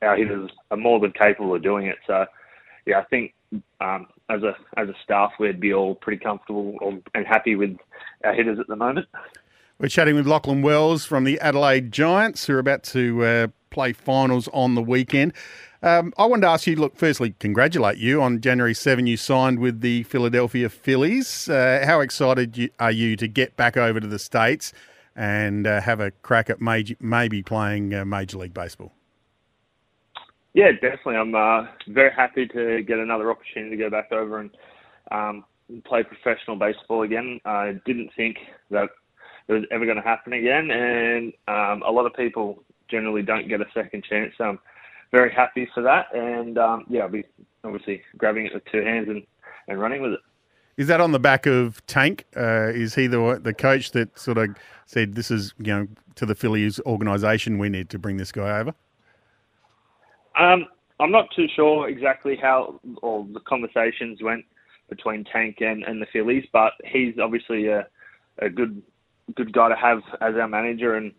[0.02, 1.98] our hitters are more than capable of doing it.
[2.06, 2.26] So,
[2.86, 3.34] yeah, I think
[3.80, 6.78] um, as a as a staff, we'd be all pretty comfortable
[7.14, 7.78] and happy with
[8.24, 9.08] our hitters at the moment.
[9.78, 13.92] We're chatting with Lachlan Wells from the Adelaide Giants, who are about to uh, play
[13.92, 15.34] finals on the weekend.
[15.86, 19.06] Um, I wanted to ask you, look, firstly, congratulate you on January 7.
[19.06, 21.48] You signed with the Philadelphia Phillies.
[21.48, 24.74] Uh, how excited are you to get back over to the States
[25.16, 28.94] and uh, have a crack at major, maybe playing uh, Major League Baseball?
[30.56, 31.18] Yeah, definitely.
[31.18, 34.50] I'm uh, very happy to get another opportunity to go back over and
[35.12, 35.46] um,
[35.84, 37.40] play professional baseball again.
[37.46, 38.38] I didn't think
[38.72, 38.90] that
[39.48, 43.48] it was ever going to happen again, and um, a lot of people generally don't
[43.48, 44.34] get a second chance.
[44.40, 44.58] I'm
[45.12, 47.26] very happy for that, and um, yeah, I'll be
[47.64, 49.24] obviously grabbing it with two hands and,
[49.68, 50.20] and running with it.
[50.78, 52.26] Is that on the back of Tank?
[52.36, 54.50] Uh, is he the the coach that sort of
[54.86, 58.60] said this is you know to the Phillies organisation we need to bring this guy
[58.60, 58.74] over?
[60.38, 60.66] Um,
[61.00, 64.46] I'm not too sure exactly how all the conversations went
[64.90, 67.88] between Tank and, and the Phillies, but he's obviously a,
[68.40, 68.82] a good
[69.36, 71.14] good guy to have as our manager, and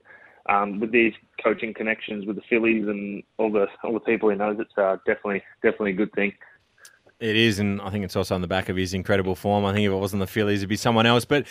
[0.48, 4.36] um, with these coaching connections with the Phillies and all the all the people he
[4.36, 6.32] knows, it's uh, definitely definitely a good thing.
[7.18, 9.64] It is, and I think it's also on the back of his incredible form.
[9.64, 11.24] I think if it wasn't the Phillies, it'd be someone else.
[11.24, 11.46] But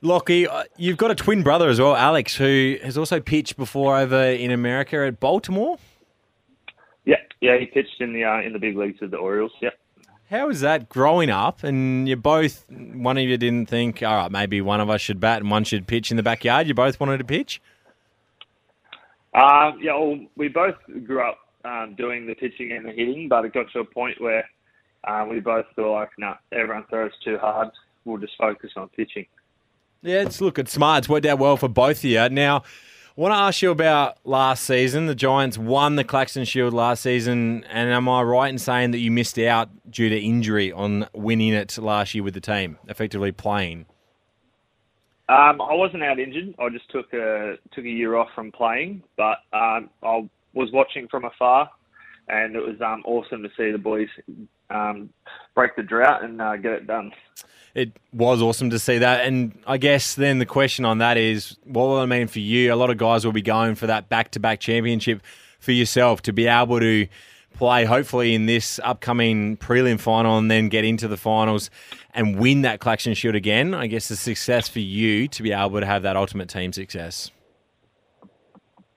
[0.00, 3.98] Lockie, uh, you've got a twin brother as well, Alex, who has also pitched before
[3.98, 5.78] over in America at Baltimore.
[7.04, 9.52] Yeah, yeah, he pitched in the uh, in the big leagues with the Orioles.
[9.60, 9.70] Yeah.
[10.30, 11.64] How was that growing up?
[11.64, 15.20] And you both, one of you didn't think, all right, maybe one of us should
[15.20, 16.68] bat and one should pitch in the backyard.
[16.68, 17.62] You both wanted to pitch.
[19.34, 23.44] Uh, yeah, well, we both grew up um, doing the pitching and the hitting, but
[23.44, 24.48] it got to a point where
[25.04, 27.68] uh, we both feel like, no, everyone throws too hard.
[28.04, 29.26] We'll just focus on pitching.
[30.02, 30.98] Yeah, it's look, it's smart.
[30.98, 32.28] It's worked out well for both of you.
[32.28, 32.62] Now,
[33.16, 35.06] want to ask you about last season.
[35.06, 38.98] The Giants won the Claxton Shield last season, and am I right in saying that
[38.98, 43.32] you missed out due to injury on winning it last year with the team, effectively
[43.32, 43.86] playing?
[45.28, 46.54] Um, I wasn't out injured.
[46.58, 51.06] I just took a took a year off from playing, but um, I was watching
[51.08, 51.68] from afar,
[52.28, 54.08] and it was um, awesome to see the boys
[54.70, 55.10] um,
[55.54, 57.12] break the drought and uh, get it done.
[57.74, 59.26] It was awesome to see that.
[59.26, 62.72] And I guess then the question on that is what will it mean for you?
[62.72, 65.22] A lot of guys will be going for that back to back championship
[65.60, 67.06] for yourself to be able to
[67.54, 71.70] play, hopefully, in this upcoming prelim final and then get into the finals
[72.14, 73.74] and win that Claxton Shield again.
[73.74, 77.30] I guess the success for you to be able to have that ultimate team success.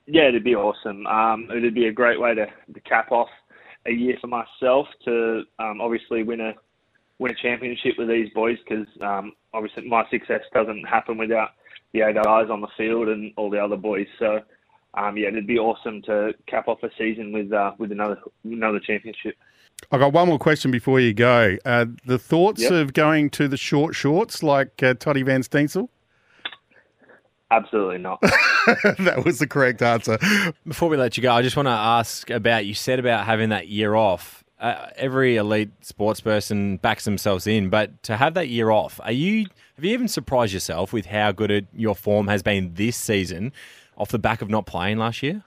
[0.06, 1.08] Yeah, it'd be awesome.
[1.08, 3.30] Um, it'd be a great way to, to cap off
[3.86, 6.54] a year for myself to um, obviously win a
[7.20, 11.50] win a championship with these boys because um, obviously my success doesn't happen without
[11.94, 14.08] the eight guys on the field and all the other boys.
[14.18, 14.40] So
[14.96, 18.80] um, yeah, it'd be awesome to cap off a season with uh, with another another
[18.80, 19.36] championship.
[19.92, 21.58] I got one more question before you go.
[21.66, 22.72] Uh, the thoughts Yep.
[22.72, 25.90] of going to the short shorts like uh, Toddy Van Steensel?
[27.50, 28.22] Absolutely not.
[29.00, 30.18] that was the correct answer.
[30.66, 33.50] Before we let you go, I just want to ask about you said about having
[33.50, 34.44] that year off.
[34.60, 39.12] Uh, every elite sports person backs themselves in, but to have that year off, are
[39.12, 42.96] you have you even surprised yourself with how good it, your form has been this
[42.96, 43.52] season,
[44.02, 45.44] off the back of not playing last year?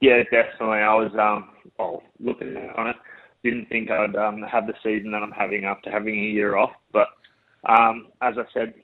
[0.00, 0.78] Yeah, definitely.
[0.78, 2.96] I was um, well, looking on it,
[3.44, 6.72] didn't think I'd um, have the season that I'm having after having a year off.
[6.92, 7.06] But
[7.68, 8.74] um, as I said,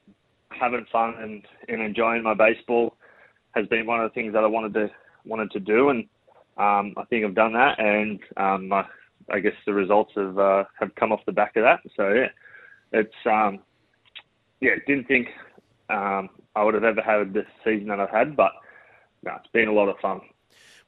[0.50, 2.94] having fun and, and enjoying my baseball
[3.56, 4.90] has been one of the things that I wanted to
[5.26, 6.04] wanted to do, and
[6.56, 7.80] um, I think I've done that.
[7.80, 8.84] And um, I,
[9.28, 11.80] I guess the results have uh, have come off the back of that.
[11.96, 12.28] So yeah,
[12.92, 13.58] it's um,
[14.60, 15.26] yeah, didn't think
[15.90, 18.50] um, I would have ever had this season that I've had, but
[19.22, 20.20] no, it's been a lot of fun.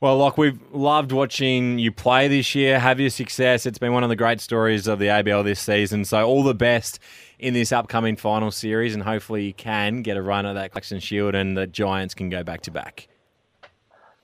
[0.01, 3.67] Well, like we've loved watching you play this year, have your success.
[3.67, 6.05] It's been one of the great stories of the ABL this season.
[6.05, 6.99] So all the best
[7.39, 10.99] in this upcoming final series, and hopefully you can get a run at that Claxton
[10.99, 13.07] Shield, and the Giants can go back to back.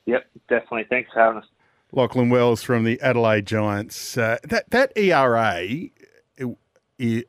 [0.06, 0.86] Yep, definitely.
[0.88, 1.46] Thanks for having us.
[1.92, 4.18] Lachlan Wells from the Adelaide Giants.
[4.18, 5.68] Uh, that that ERA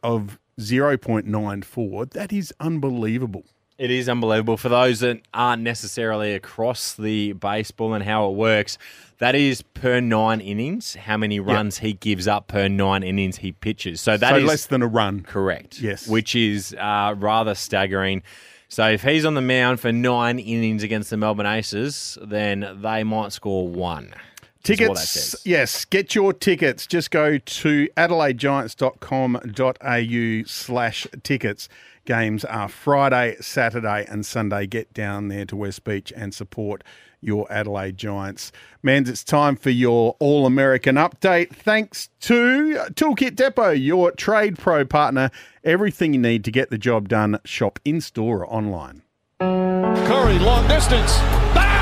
[0.02, 2.08] of zero point nine four.
[2.08, 3.44] That is unbelievable.
[3.78, 8.78] It is unbelievable for those that aren't necessarily across the baseball and how it works.
[9.20, 13.52] That is per nine innings, how many runs he gives up per nine innings he
[13.52, 14.02] pitches.
[14.02, 15.22] So that so is less than a run.
[15.22, 15.80] correct.
[15.80, 16.08] Yes.
[16.08, 18.24] which is uh, rather staggering.
[18.70, 23.04] So if he's on the mound for nine innings against the Melbourne Aces, then they
[23.04, 24.06] might score one.
[24.06, 26.86] is what that Tickets, yes, get your tickets.
[26.86, 31.70] Just go to adelaidegiants.com.au slash tickets.
[32.08, 34.66] Games are Friday, Saturday, and Sunday.
[34.66, 36.82] Get down there to West Beach and support
[37.20, 38.54] your Adelaide Giants.
[38.82, 41.50] Menz, it's time for your All American update.
[41.50, 45.30] Thanks to Toolkit Depot, your trade pro partner.
[45.66, 47.42] Everything you need to get the job done.
[47.44, 49.02] Shop in store or online.
[49.42, 51.18] Curry, long distance.
[51.54, 51.77] Bang!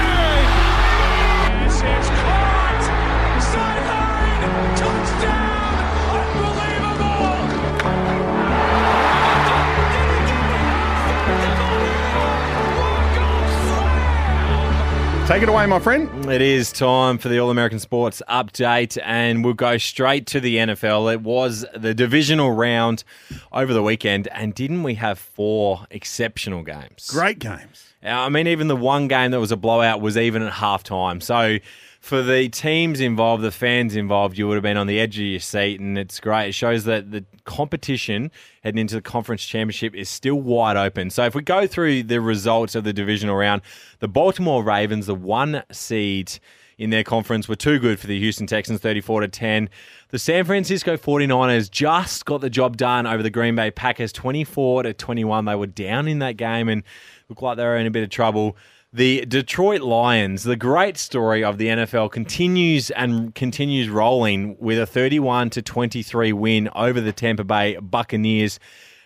[15.27, 16.29] Take it away, my friend.
[16.31, 20.57] It is time for the All American Sports update, and we'll go straight to the
[20.57, 21.11] NFL.
[21.11, 23.03] It was the divisional round
[23.51, 27.09] over the weekend, and didn't we have four exceptional games?
[27.09, 27.95] Great games.
[28.03, 31.23] I mean, even the one game that was a blowout was even at halftime.
[31.23, 31.57] So,
[32.05, 35.25] for the teams involved, the fans involved, you would have been on the edge of
[35.25, 36.49] your seat, and it's great.
[36.49, 38.29] It shows that the competition
[38.63, 41.09] heading into the conference championship is still wide open.
[41.09, 43.63] So, if we go through the results of the divisional round,
[44.01, 46.37] the Baltimore Ravens, the one seed
[46.77, 49.67] in their conference, were too good for the Houston Texans, 34 to 10.
[50.09, 54.83] The San Francisco 49ers just got the job done over the Green Bay Packers, 24
[54.83, 55.45] to 21.
[55.45, 56.83] They were down in that game and
[57.29, 58.55] looked like they were in a bit of trouble.
[58.95, 64.85] The Detroit Lions, the great story of the NFL, continues and continues rolling with a
[64.85, 68.57] 31 to 23 win over the Tampa Bay Buccaneers.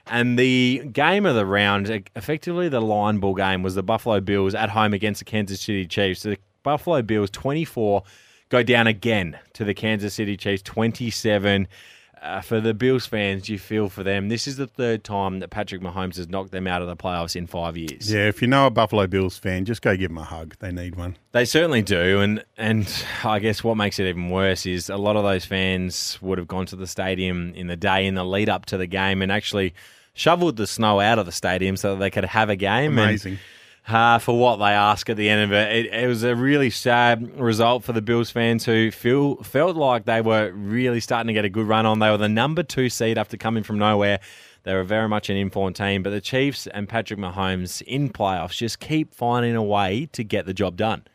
[0.06, 4.54] And the game of the round, effectively the line ball game, was the Buffalo Bills
[4.54, 6.22] at home against the Kansas City Chiefs.
[6.22, 8.04] The Buffalo Bills 24
[8.50, 11.68] go down again to the Kansas City Chiefs 27.
[12.22, 14.28] Uh, for the Bills fans, you feel for them.
[14.28, 17.36] This is the third time that Patrick Mahomes has knocked them out of the playoffs
[17.36, 18.12] in five years.
[18.12, 20.56] Yeah, if you know a Buffalo Bills fan, just go give them a hug.
[20.60, 21.16] They need one.
[21.32, 22.92] They certainly do, and and
[23.24, 26.48] I guess what makes it even worse is a lot of those fans would have
[26.48, 29.32] gone to the stadium in the day in the lead up to the game and
[29.32, 29.74] actually
[30.14, 32.98] shoveled the snow out of the stadium so that they could have a game.
[32.98, 33.40] And Amazing.
[33.88, 35.86] Uh, for what they ask at the end of it.
[35.86, 35.94] it.
[35.94, 40.22] It was a really sad result for the Bills fans who feel felt like they
[40.22, 42.00] were really starting to get a good run on.
[42.00, 44.20] They were the number two seed after coming from nowhere.
[44.64, 48.58] They were very much an informed team, but the Chiefs and Patrick Mahomes in playoffs
[48.58, 51.06] just keep finding a way to get the job done.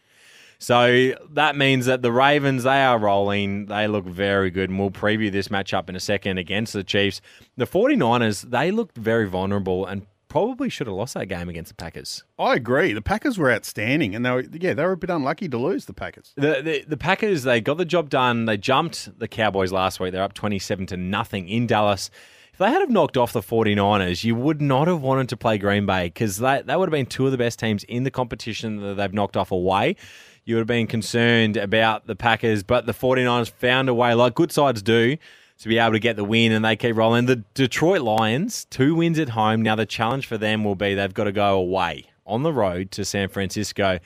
[0.59, 3.67] So that means that the Ravens, they are rolling.
[3.67, 4.71] They look very good.
[4.71, 7.21] And we'll preview this matchup in a second against the Chiefs.
[7.57, 11.77] The 49ers, they looked very vulnerable and probably should have lost that game against the
[11.77, 12.25] Packers.
[12.41, 12.93] I agree.
[12.93, 15.85] The Packers were outstanding, and they were yeah they were a bit unlucky to lose
[15.85, 16.33] the Packers.
[16.35, 18.45] The, the the Packers they got the job done.
[18.45, 20.11] They jumped the Cowboys last week.
[20.11, 22.11] They're up twenty seven to nothing in Dallas.
[22.53, 25.57] If they had have knocked off the 49ers, you would not have wanted to play
[25.59, 28.13] Green Bay because that, that would have been two of the best teams in the
[28.13, 29.97] competition that they've knocked off away.
[30.45, 34.35] You would have been concerned about the Packers, but the 49ers found a way, like
[34.35, 35.17] good sides do,
[35.59, 37.27] to be able to get the win, and they keep rolling.
[37.27, 39.63] The Detroit Lions, two wins at home.
[39.63, 42.91] Now, the challenge for them will be they've got to go away on the road
[42.93, 43.99] to San Francisco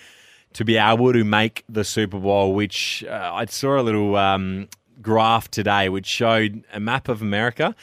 [0.55, 4.69] to be able to make the Super Bowl, which uh, I saw a little um,
[5.01, 7.75] graph today which showed a map of America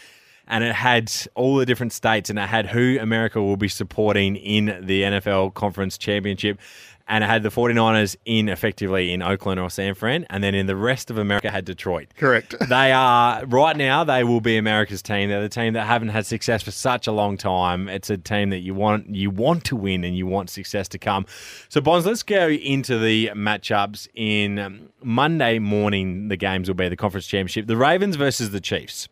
[0.48, 4.36] and it had all the different states and it had who America will be supporting
[4.36, 6.60] in the NFL Conference Championship.
[7.08, 10.26] And it had the 49ers in effectively in Oakland or San Fran.
[10.30, 12.14] And then in the rest of America had Detroit.
[12.18, 12.56] Correct.
[12.68, 15.30] They are, right now, they will be America's team.
[15.30, 17.88] They're the team that haven't had success for such a long time.
[17.88, 20.98] It's a team that you want you want to win and you want success to
[20.98, 21.26] come.
[21.70, 26.28] So, Bonds, let's go into the matchups in um, Monday morning.
[26.28, 27.68] The games will be the Conference Championship.
[27.68, 29.08] The Ravens versus the Chiefs.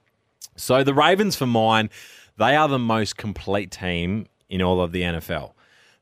[0.55, 1.89] So the Ravens, for mine,
[2.37, 5.53] they are the most complete team in all of the NFL.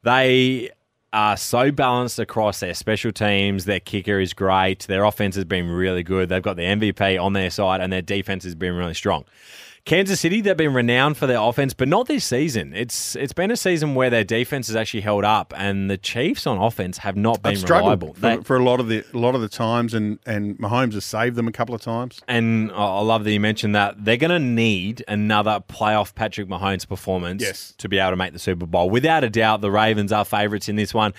[0.03, 0.69] They
[1.13, 3.65] are so balanced across their special teams.
[3.65, 4.79] Their kicker is great.
[4.87, 6.29] Their offense has been really good.
[6.29, 9.25] They've got the MVP on their side, and their defense has been really strong.
[9.83, 12.71] Kansas City, they've been renowned for their offense, but not this season.
[12.75, 16.45] It's it's been a season where their defense has actually held up, and the Chiefs
[16.45, 18.13] on offense have not been reliable.
[18.13, 20.93] for, They- for a lot of the a lot of the times, and and Mahomes
[20.93, 22.21] has saved them a couple of times.
[22.27, 26.87] And I love that you mentioned that they're going to need another playoff Patrick Mahomes
[26.87, 27.73] performance Yes.
[27.79, 28.89] to be able to make the Super Bowl.
[28.89, 31.13] Without a doubt, the Ravens are favourites in this one.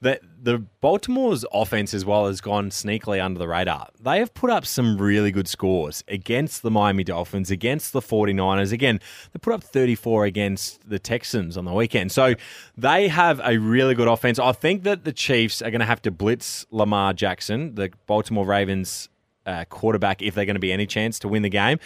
[0.00, 3.88] The, the Baltimore's offense as well has gone sneakily under the radar.
[4.00, 8.72] They have put up some really good scores against the Miami Dolphins, against the 49ers.
[8.72, 9.00] Again,
[9.32, 12.12] they put up 34 against the Texans on the weekend.
[12.12, 12.34] So
[12.76, 14.38] they have a really good offense.
[14.38, 18.44] I think that the Chiefs are going to have to blitz Lamar Jackson, the Baltimore
[18.44, 19.08] Ravens
[19.46, 21.78] uh, quarterback if they're going to be any chance to win the game.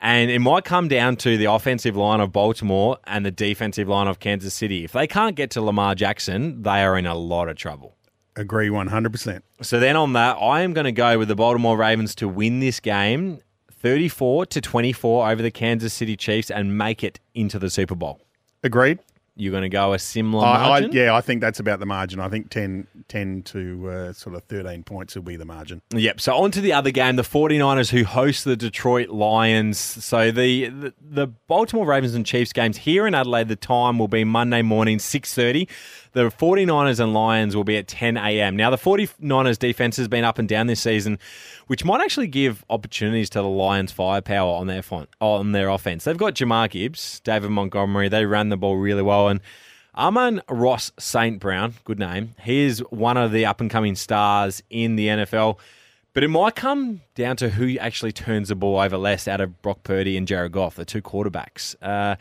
[0.00, 4.06] And it might come down to the offensive line of Baltimore and the defensive line
[4.06, 4.84] of Kansas City.
[4.84, 7.96] If they can't get to Lamar Jackson, they are in a lot of trouble.
[8.36, 9.44] Agree one hundred percent.
[9.62, 12.60] So then on that, I am going to go with the Baltimore Ravens to win
[12.60, 13.40] this game
[13.72, 18.20] 34 to 24 over the Kansas City Chiefs and make it into the Super Bowl.
[18.62, 18.98] Agreed.
[19.38, 20.92] You're going to go a similar I, I, margin?
[20.92, 22.18] yeah, I think that's about the margin.
[22.18, 25.80] I think 10, 10 to uh, sort of thirteen points will be the margin.
[25.90, 26.20] Yep.
[26.20, 29.78] So on to the other game, the 49ers who host the Detroit Lions.
[29.78, 34.08] So the, the the Baltimore Ravens and Chiefs games here in Adelaide, the time will
[34.08, 35.68] be Monday morning, 6.30.
[36.12, 38.56] The 49ers and Lions will be at 10 a.m.
[38.56, 41.18] Now, the 49ers defense has been up and down this season,
[41.66, 44.82] which might actually give opportunities to the Lions firepower on their
[45.20, 46.04] on their offense.
[46.04, 48.08] They've got Jahmyr Gibbs, David Montgomery.
[48.08, 49.28] They ran the ball really well.
[49.28, 49.40] And
[49.96, 51.40] Amon-Ra St.
[51.40, 52.34] Brown, good name.
[52.42, 55.58] He is one of the up and coming stars in the NFL.
[56.14, 59.60] But it might come down to who actually turns the ball over less out of
[59.62, 61.76] Brock Purdy and Jared Goff, the two quarterbacks.
[61.82, 62.16] Uh,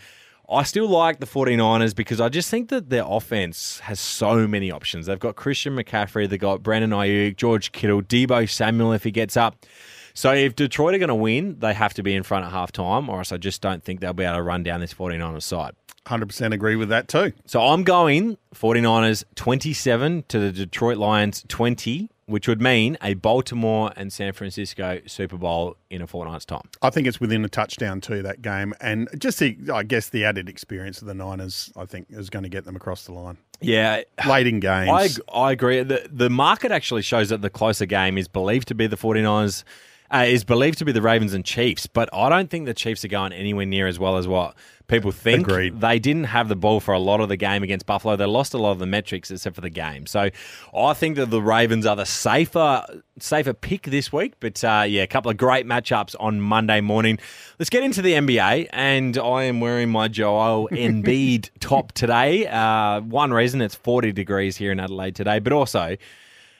[0.49, 4.71] I still like the 49ers because I just think that their offense has so many
[4.71, 5.05] options.
[5.05, 9.35] They've got Christian McCaffrey, they've got Brandon Aiyuk, George Kittle, Deebo Samuel if he gets
[9.35, 9.65] up.
[10.13, 13.09] So if Detroit are going to win, they have to be in front at halftime,
[13.09, 15.75] or else I just don't think they'll be able to run down this 49ers side.
[16.05, 17.33] 100% agree with that too.
[17.45, 23.91] So I'm going 49ers 27 to the Detroit Lions 20, which would mean a Baltimore
[23.95, 26.69] and San Francisco Super Bowl in a fortnight's time.
[26.81, 30.25] I think it's within a touchdown too that game, and just the I guess the
[30.25, 33.37] added experience of the Niners, I think, is going to get them across the line.
[33.61, 35.19] Yeah, late in games.
[35.33, 35.81] I, I agree.
[35.81, 39.63] The, the market actually shows that the closer game is believed to be the 49ers,
[40.13, 43.03] uh, is believed to be the Ravens and Chiefs, but I don't think the Chiefs
[43.03, 44.55] are going anywhere near as well as what
[44.87, 45.47] people think.
[45.47, 45.81] Agreed.
[45.81, 48.15] They didn't have the ball for a lot of the game against Buffalo.
[48.15, 50.05] They lost a lot of the metrics except for the game.
[50.05, 50.29] So
[50.75, 52.85] I think that the Ravens are the safer
[53.19, 54.35] safer pick this week.
[54.39, 57.19] But uh, yeah, a couple of great matchups on Monday morning.
[57.59, 62.47] Let's get into the NBA, and I am wearing my Joel Embiid top today.
[62.47, 65.97] Uh, one reason it's 40 degrees here in Adelaide today, but also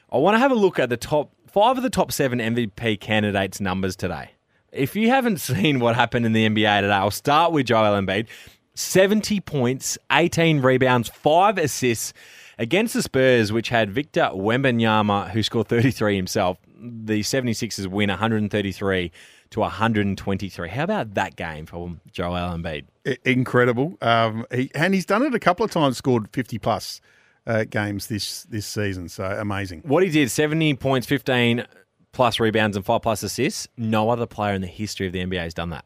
[0.10, 3.00] I want to have a look at the top five of the top seven MVP
[3.00, 4.32] candidates' numbers today.
[4.72, 8.28] If you haven't seen what happened in the NBA today, I'll start with Joel Embiid.
[8.76, 12.14] 70 points, 18 rebounds, 5 assists,
[12.60, 19.12] Against the Spurs, which had Victor Wembanyama, who scored 33 himself, the 76ers win 133
[19.52, 20.70] to 123.
[20.70, 22.86] How about that game from Joel Embiid?
[23.24, 23.96] Incredible.
[24.02, 27.00] Um, he, and he's done it a couple of times, scored 50 plus
[27.48, 29.10] uh, games this, this season.
[29.10, 29.82] So amazing.
[29.86, 31.66] What he did, 70 points, 15
[32.12, 33.68] plus rebounds, and 5 plus assists.
[33.78, 35.86] No other player in the history of the NBA has done that.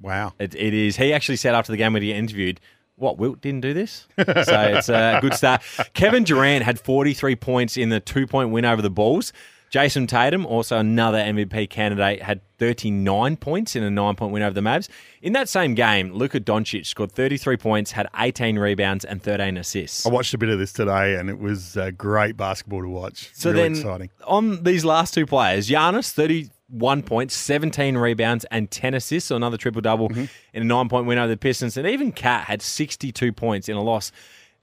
[0.00, 0.32] Wow.
[0.38, 0.96] It, it is.
[0.96, 2.60] He actually said after the game when he interviewed,
[2.96, 4.06] what, Wilt didn't do this?
[4.16, 5.62] so it's a good start.
[5.92, 9.32] Kevin Durant had 43 points in the two point win over the Bulls.
[9.70, 14.54] Jayson Tatum, also another MVP candidate, had 39 points in a nine point win over
[14.54, 14.88] the Mavs.
[15.22, 20.06] In that same game, Luka Doncic scored 33 points, had 18 rebounds, and 13 assists.
[20.06, 23.30] I watched a bit of this today, and it was uh, great basketball to watch.
[23.34, 24.10] So really then, exciting.
[24.26, 29.56] on these last two players, Giannis, 31 points, 17 rebounds, and 10 assists, so another
[29.58, 30.24] triple double Mm-hmm.
[30.54, 31.76] in a nine point win over the Pistons.
[31.76, 34.12] And even Cat had 62 points in a loss.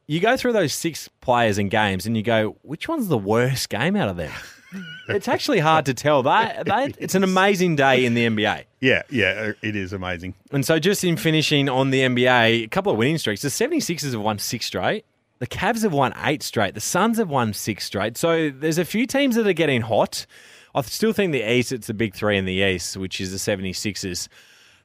[0.08, 3.70] You go through those six players and games, and you go, which one's the worst
[3.70, 4.32] game out of them?
[5.10, 6.24] it's actually hard to tell.
[6.98, 8.66] It's an amazing day in the NBA.
[8.80, 10.36] Yeah, yeah, it is amazing.
[10.52, 13.42] And so, just in finishing on the NBA, a couple of winning streaks.
[13.42, 15.06] The 76ers have won six straight.
[15.40, 16.74] The Cavs have won eight straight.
[16.74, 18.18] The Suns have won six straight.
[18.18, 20.26] So, there's a few teams that are getting hot.
[20.74, 23.38] I still think the East, it's the big three in the East, which is the
[23.38, 24.28] 76ers,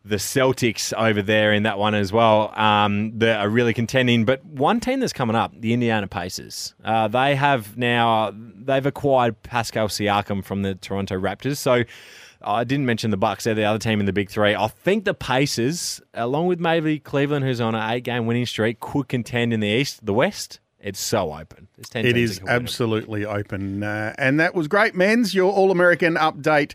[0.05, 2.59] the Celtics over there in that one as well.
[2.59, 4.24] Um, that are really contending.
[4.24, 9.42] But one team that's coming up, the Indiana Pacers, uh, they have now they've acquired
[9.42, 11.59] Pascal Siakam from the Toronto Raptors.
[11.59, 11.84] So
[12.42, 14.55] I didn't mention the Bucks; they're the other team in the big three.
[14.55, 19.09] I think the Pacers, along with maybe Cleveland, who's on an eight-game winning streak, could
[19.09, 20.07] contend in the East.
[20.07, 21.68] The West, it's so open.
[21.76, 22.62] It is 10 It teams is that can win it.
[22.62, 23.82] absolutely open.
[23.82, 26.72] Uh, and that was great, Menz, your All American update.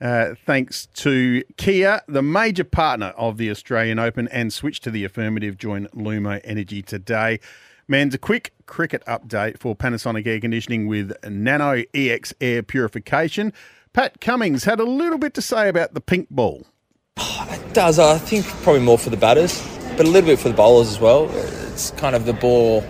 [0.00, 5.04] Uh, thanks to Kia, the major partner of the Australian Open, and switch to the
[5.04, 5.56] affirmative.
[5.56, 7.40] Join Lumo Energy today.
[7.88, 13.52] Menz a quick cricket update for Panasonic Air Conditioning with Nano EX Air Purification.
[13.92, 16.66] Pat Cummins had a little bit to say about the pink ball.
[17.48, 17.98] It does.
[17.98, 19.62] I think probably more for the batters,
[19.96, 21.30] but a little bit for the bowlers as well.
[21.32, 22.80] It's kind of the ball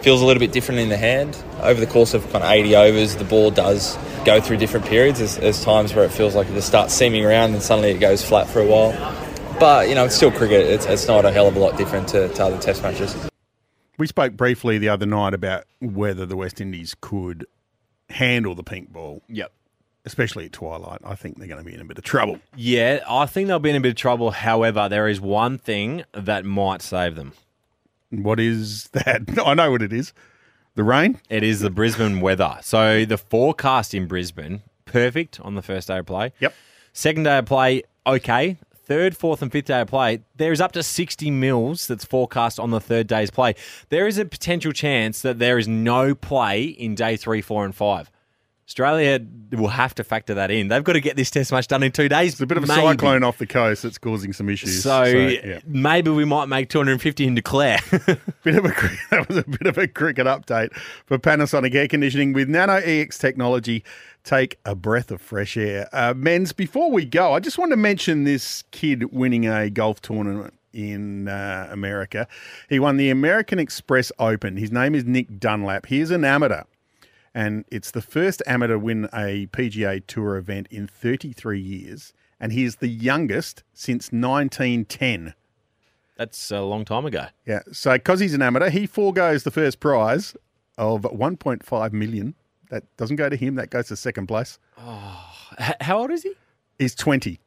[0.00, 1.36] feels a little bit different in the hand.
[1.62, 5.18] Over the course of kind of 80 overs, the ball does go through different periods.
[5.18, 7.98] There's, there's times where it feels like it just starts seaming around and suddenly it
[7.98, 8.92] goes flat for a while.
[9.60, 10.66] But, you know, it's still cricket.
[10.66, 13.14] It's, it's not a hell of a lot different to, to other test matches.
[13.96, 17.46] We spoke briefly the other night about whether the West Indies could
[18.10, 19.22] handle the pink ball.
[19.28, 19.52] Yep.
[20.04, 21.00] Especially at twilight.
[21.04, 22.40] I think they're going to be in a bit of trouble.
[22.56, 24.32] Yeah, I think they'll be in a bit of trouble.
[24.32, 27.32] However, there is one thing that might save them.
[28.10, 29.22] What is that?
[29.46, 30.12] I know what it is.
[30.74, 31.20] The rain?
[31.28, 32.58] It is the Brisbane weather.
[32.62, 36.32] So the forecast in Brisbane, perfect on the first day of play.
[36.40, 36.54] Yep.
[36.94, 38.56] Second day of play, okay.
[38.74, 42.58] Third, fourth, and fifth day of play, there is up to 60 mils that's forecast
[42.58, 43.54] on the third day's play.
[43.90, 47.74] There is a potential chance that there is no play in day three, four, and
[47.74, 48.10] five.
[48.72, 49.20] Australia
[49.52, 50.68] will have to factor that in.
[50.68, 52.32] They've got to get this test match done in two days.
[52.32, 52.80] It's a bit of a maybe.
[52.80, 54.82] cyclone off the coast that's causing some issues.
[54.82, 55.60] So, yeah.
[55.66, 57.78] maybe we might make 250 in declare.
[57.90, 58.68] bit of a
[59.10, 63.18] that was a bit of a cricket update for Panasonic air conditioning with Nano EX
[63.18, 63.84] technology.
[64.24, 66.56] Take a breath of fresh air, uh, Menz.
[66.56, 71.28] Before we go, I just want to mention this kid winning a golf tournament in
[71.28, 72.26] uh, America.
[72.70, 74.56] He won the American Express Open.
[74.56, 75.86] His name is Nick Dunlap.
[75.86, 76.62] He is an amateur,
[77.34, 82.52] and it's the first amateur to win a PGA Tour event in 33 years, and
[82.52, 85.34] he is the youngest since 1910.
[86.16, 87.26] That's a long time ago.
[87.46, 87.60] Yeah.
[87.72, 90.36] So because he's an amateur, he foregoes the first prize
[90.78, 92.34] of 1.5 million.
[92.70, 93.56] That doesn't go to him.
[93.56, 94.58] That goes to second place.
[94.78, 96.32] H- how old is he?
[96.78, 97.40] He's 20.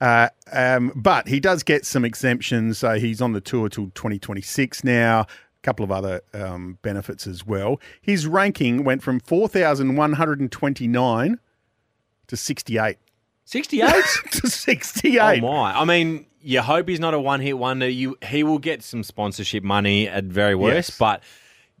[0.00, 2.78] Uh, um, but he does get some exemptions.
[2.78, 5.26] So he's on the tour till 2026 now.
[5.68, 7.78] Couple of other um, benefits as well.
[8.00, 11.38] His ranking went from 4,129
[12.26, 12.96] to 68.
[13.44, 14.04] 68?
[14.32, 15.20] to 68.
[15.20, 15.78] Oh my!
[15.78, 17.86] I mean, you hope he's not a one-hit wonder.
[17.86, 20.98] You he will get some sponsorship money at very worst, Yes.
[20.98, 21.22] but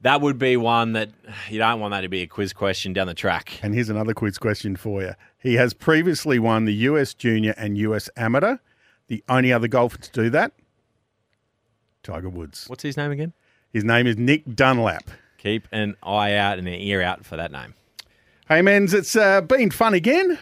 [0.02, 1.08] that would be one that
[1.48, 3.58] you don't want that to be a quiz question down the track.
[3.62, 5.14] And here's another quiz question for you.
[5.38, 8.58] He has previously won the US Junior and US Amateur.
[9.06, 10.52] The only other golfer to do that,
[12.02, 12.68] Tiger Woods.
[12.68, 13.32] What's his name again?
[13.72, 15.04] His name is Nick Dunlap.
[15.38, 17.74] Keep an eye out and an ear out for that name.
[18.48, 20.32] Hey, Menz, it's uh, been fun again.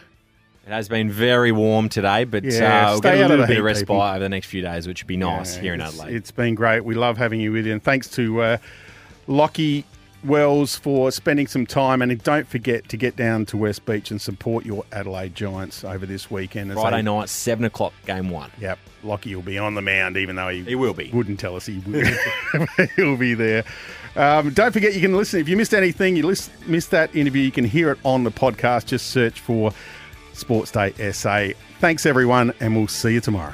[0.65, 3.45] It has been very warm today, but Yeah, uh, we'll get a out of little
[3.45, 4.01] bit heat, of respite people.
[4.01, 6.13] over the next few days, which would be nice Yeah, here in Adelaide.
[6.15, 6.83] It's been great.
[6.83, 7.73] We love having you with you.
[7.73, 8.57] And thanks to uh,
[9.27, 9.85] Lockie
[10.23, 14.19] Wells for spending some time, and don't forget to get down to West Beach and
[14.19, 16.73] support your Adelaide Giants over this weekend.
[16.73, 18.51] Friday they- night, seven o'clock, game one.
[18.59, 21.09] Yep, Lockie will be on the mound, even though he, He will be.
[21.13, 22.07] wouldn't tell us he would.
[22.95, 23.63] He'll be there.
[24.15, 25.39] Um, don't forget, you can listen.
[25.39, 28.31] If you missed anything, you lis- missed that interview, you can hear it on the
[28.31, 28.87] podcast.
[28.87, 29.71] Just search for
[30.33, 31.49] Sports Day SA.
[31.79, 33.53] Thanks, everyone, and we'll see you tomorrow.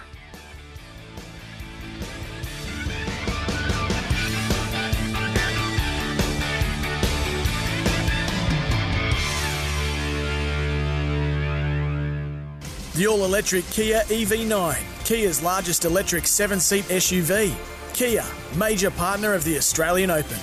[13.07, 17.53] All electric Kia EV9, Kia's largest electric seven seat SUV.
[17.93, 18.23] Kia,
[18.55, 20.37] major partner of the Australian Open.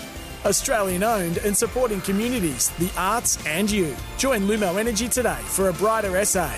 [0.44, 3.94] Australian owned and supporting communities, the arts, and you.
[4.18, 6.50] Join Lumo Energy today for a brighter SA.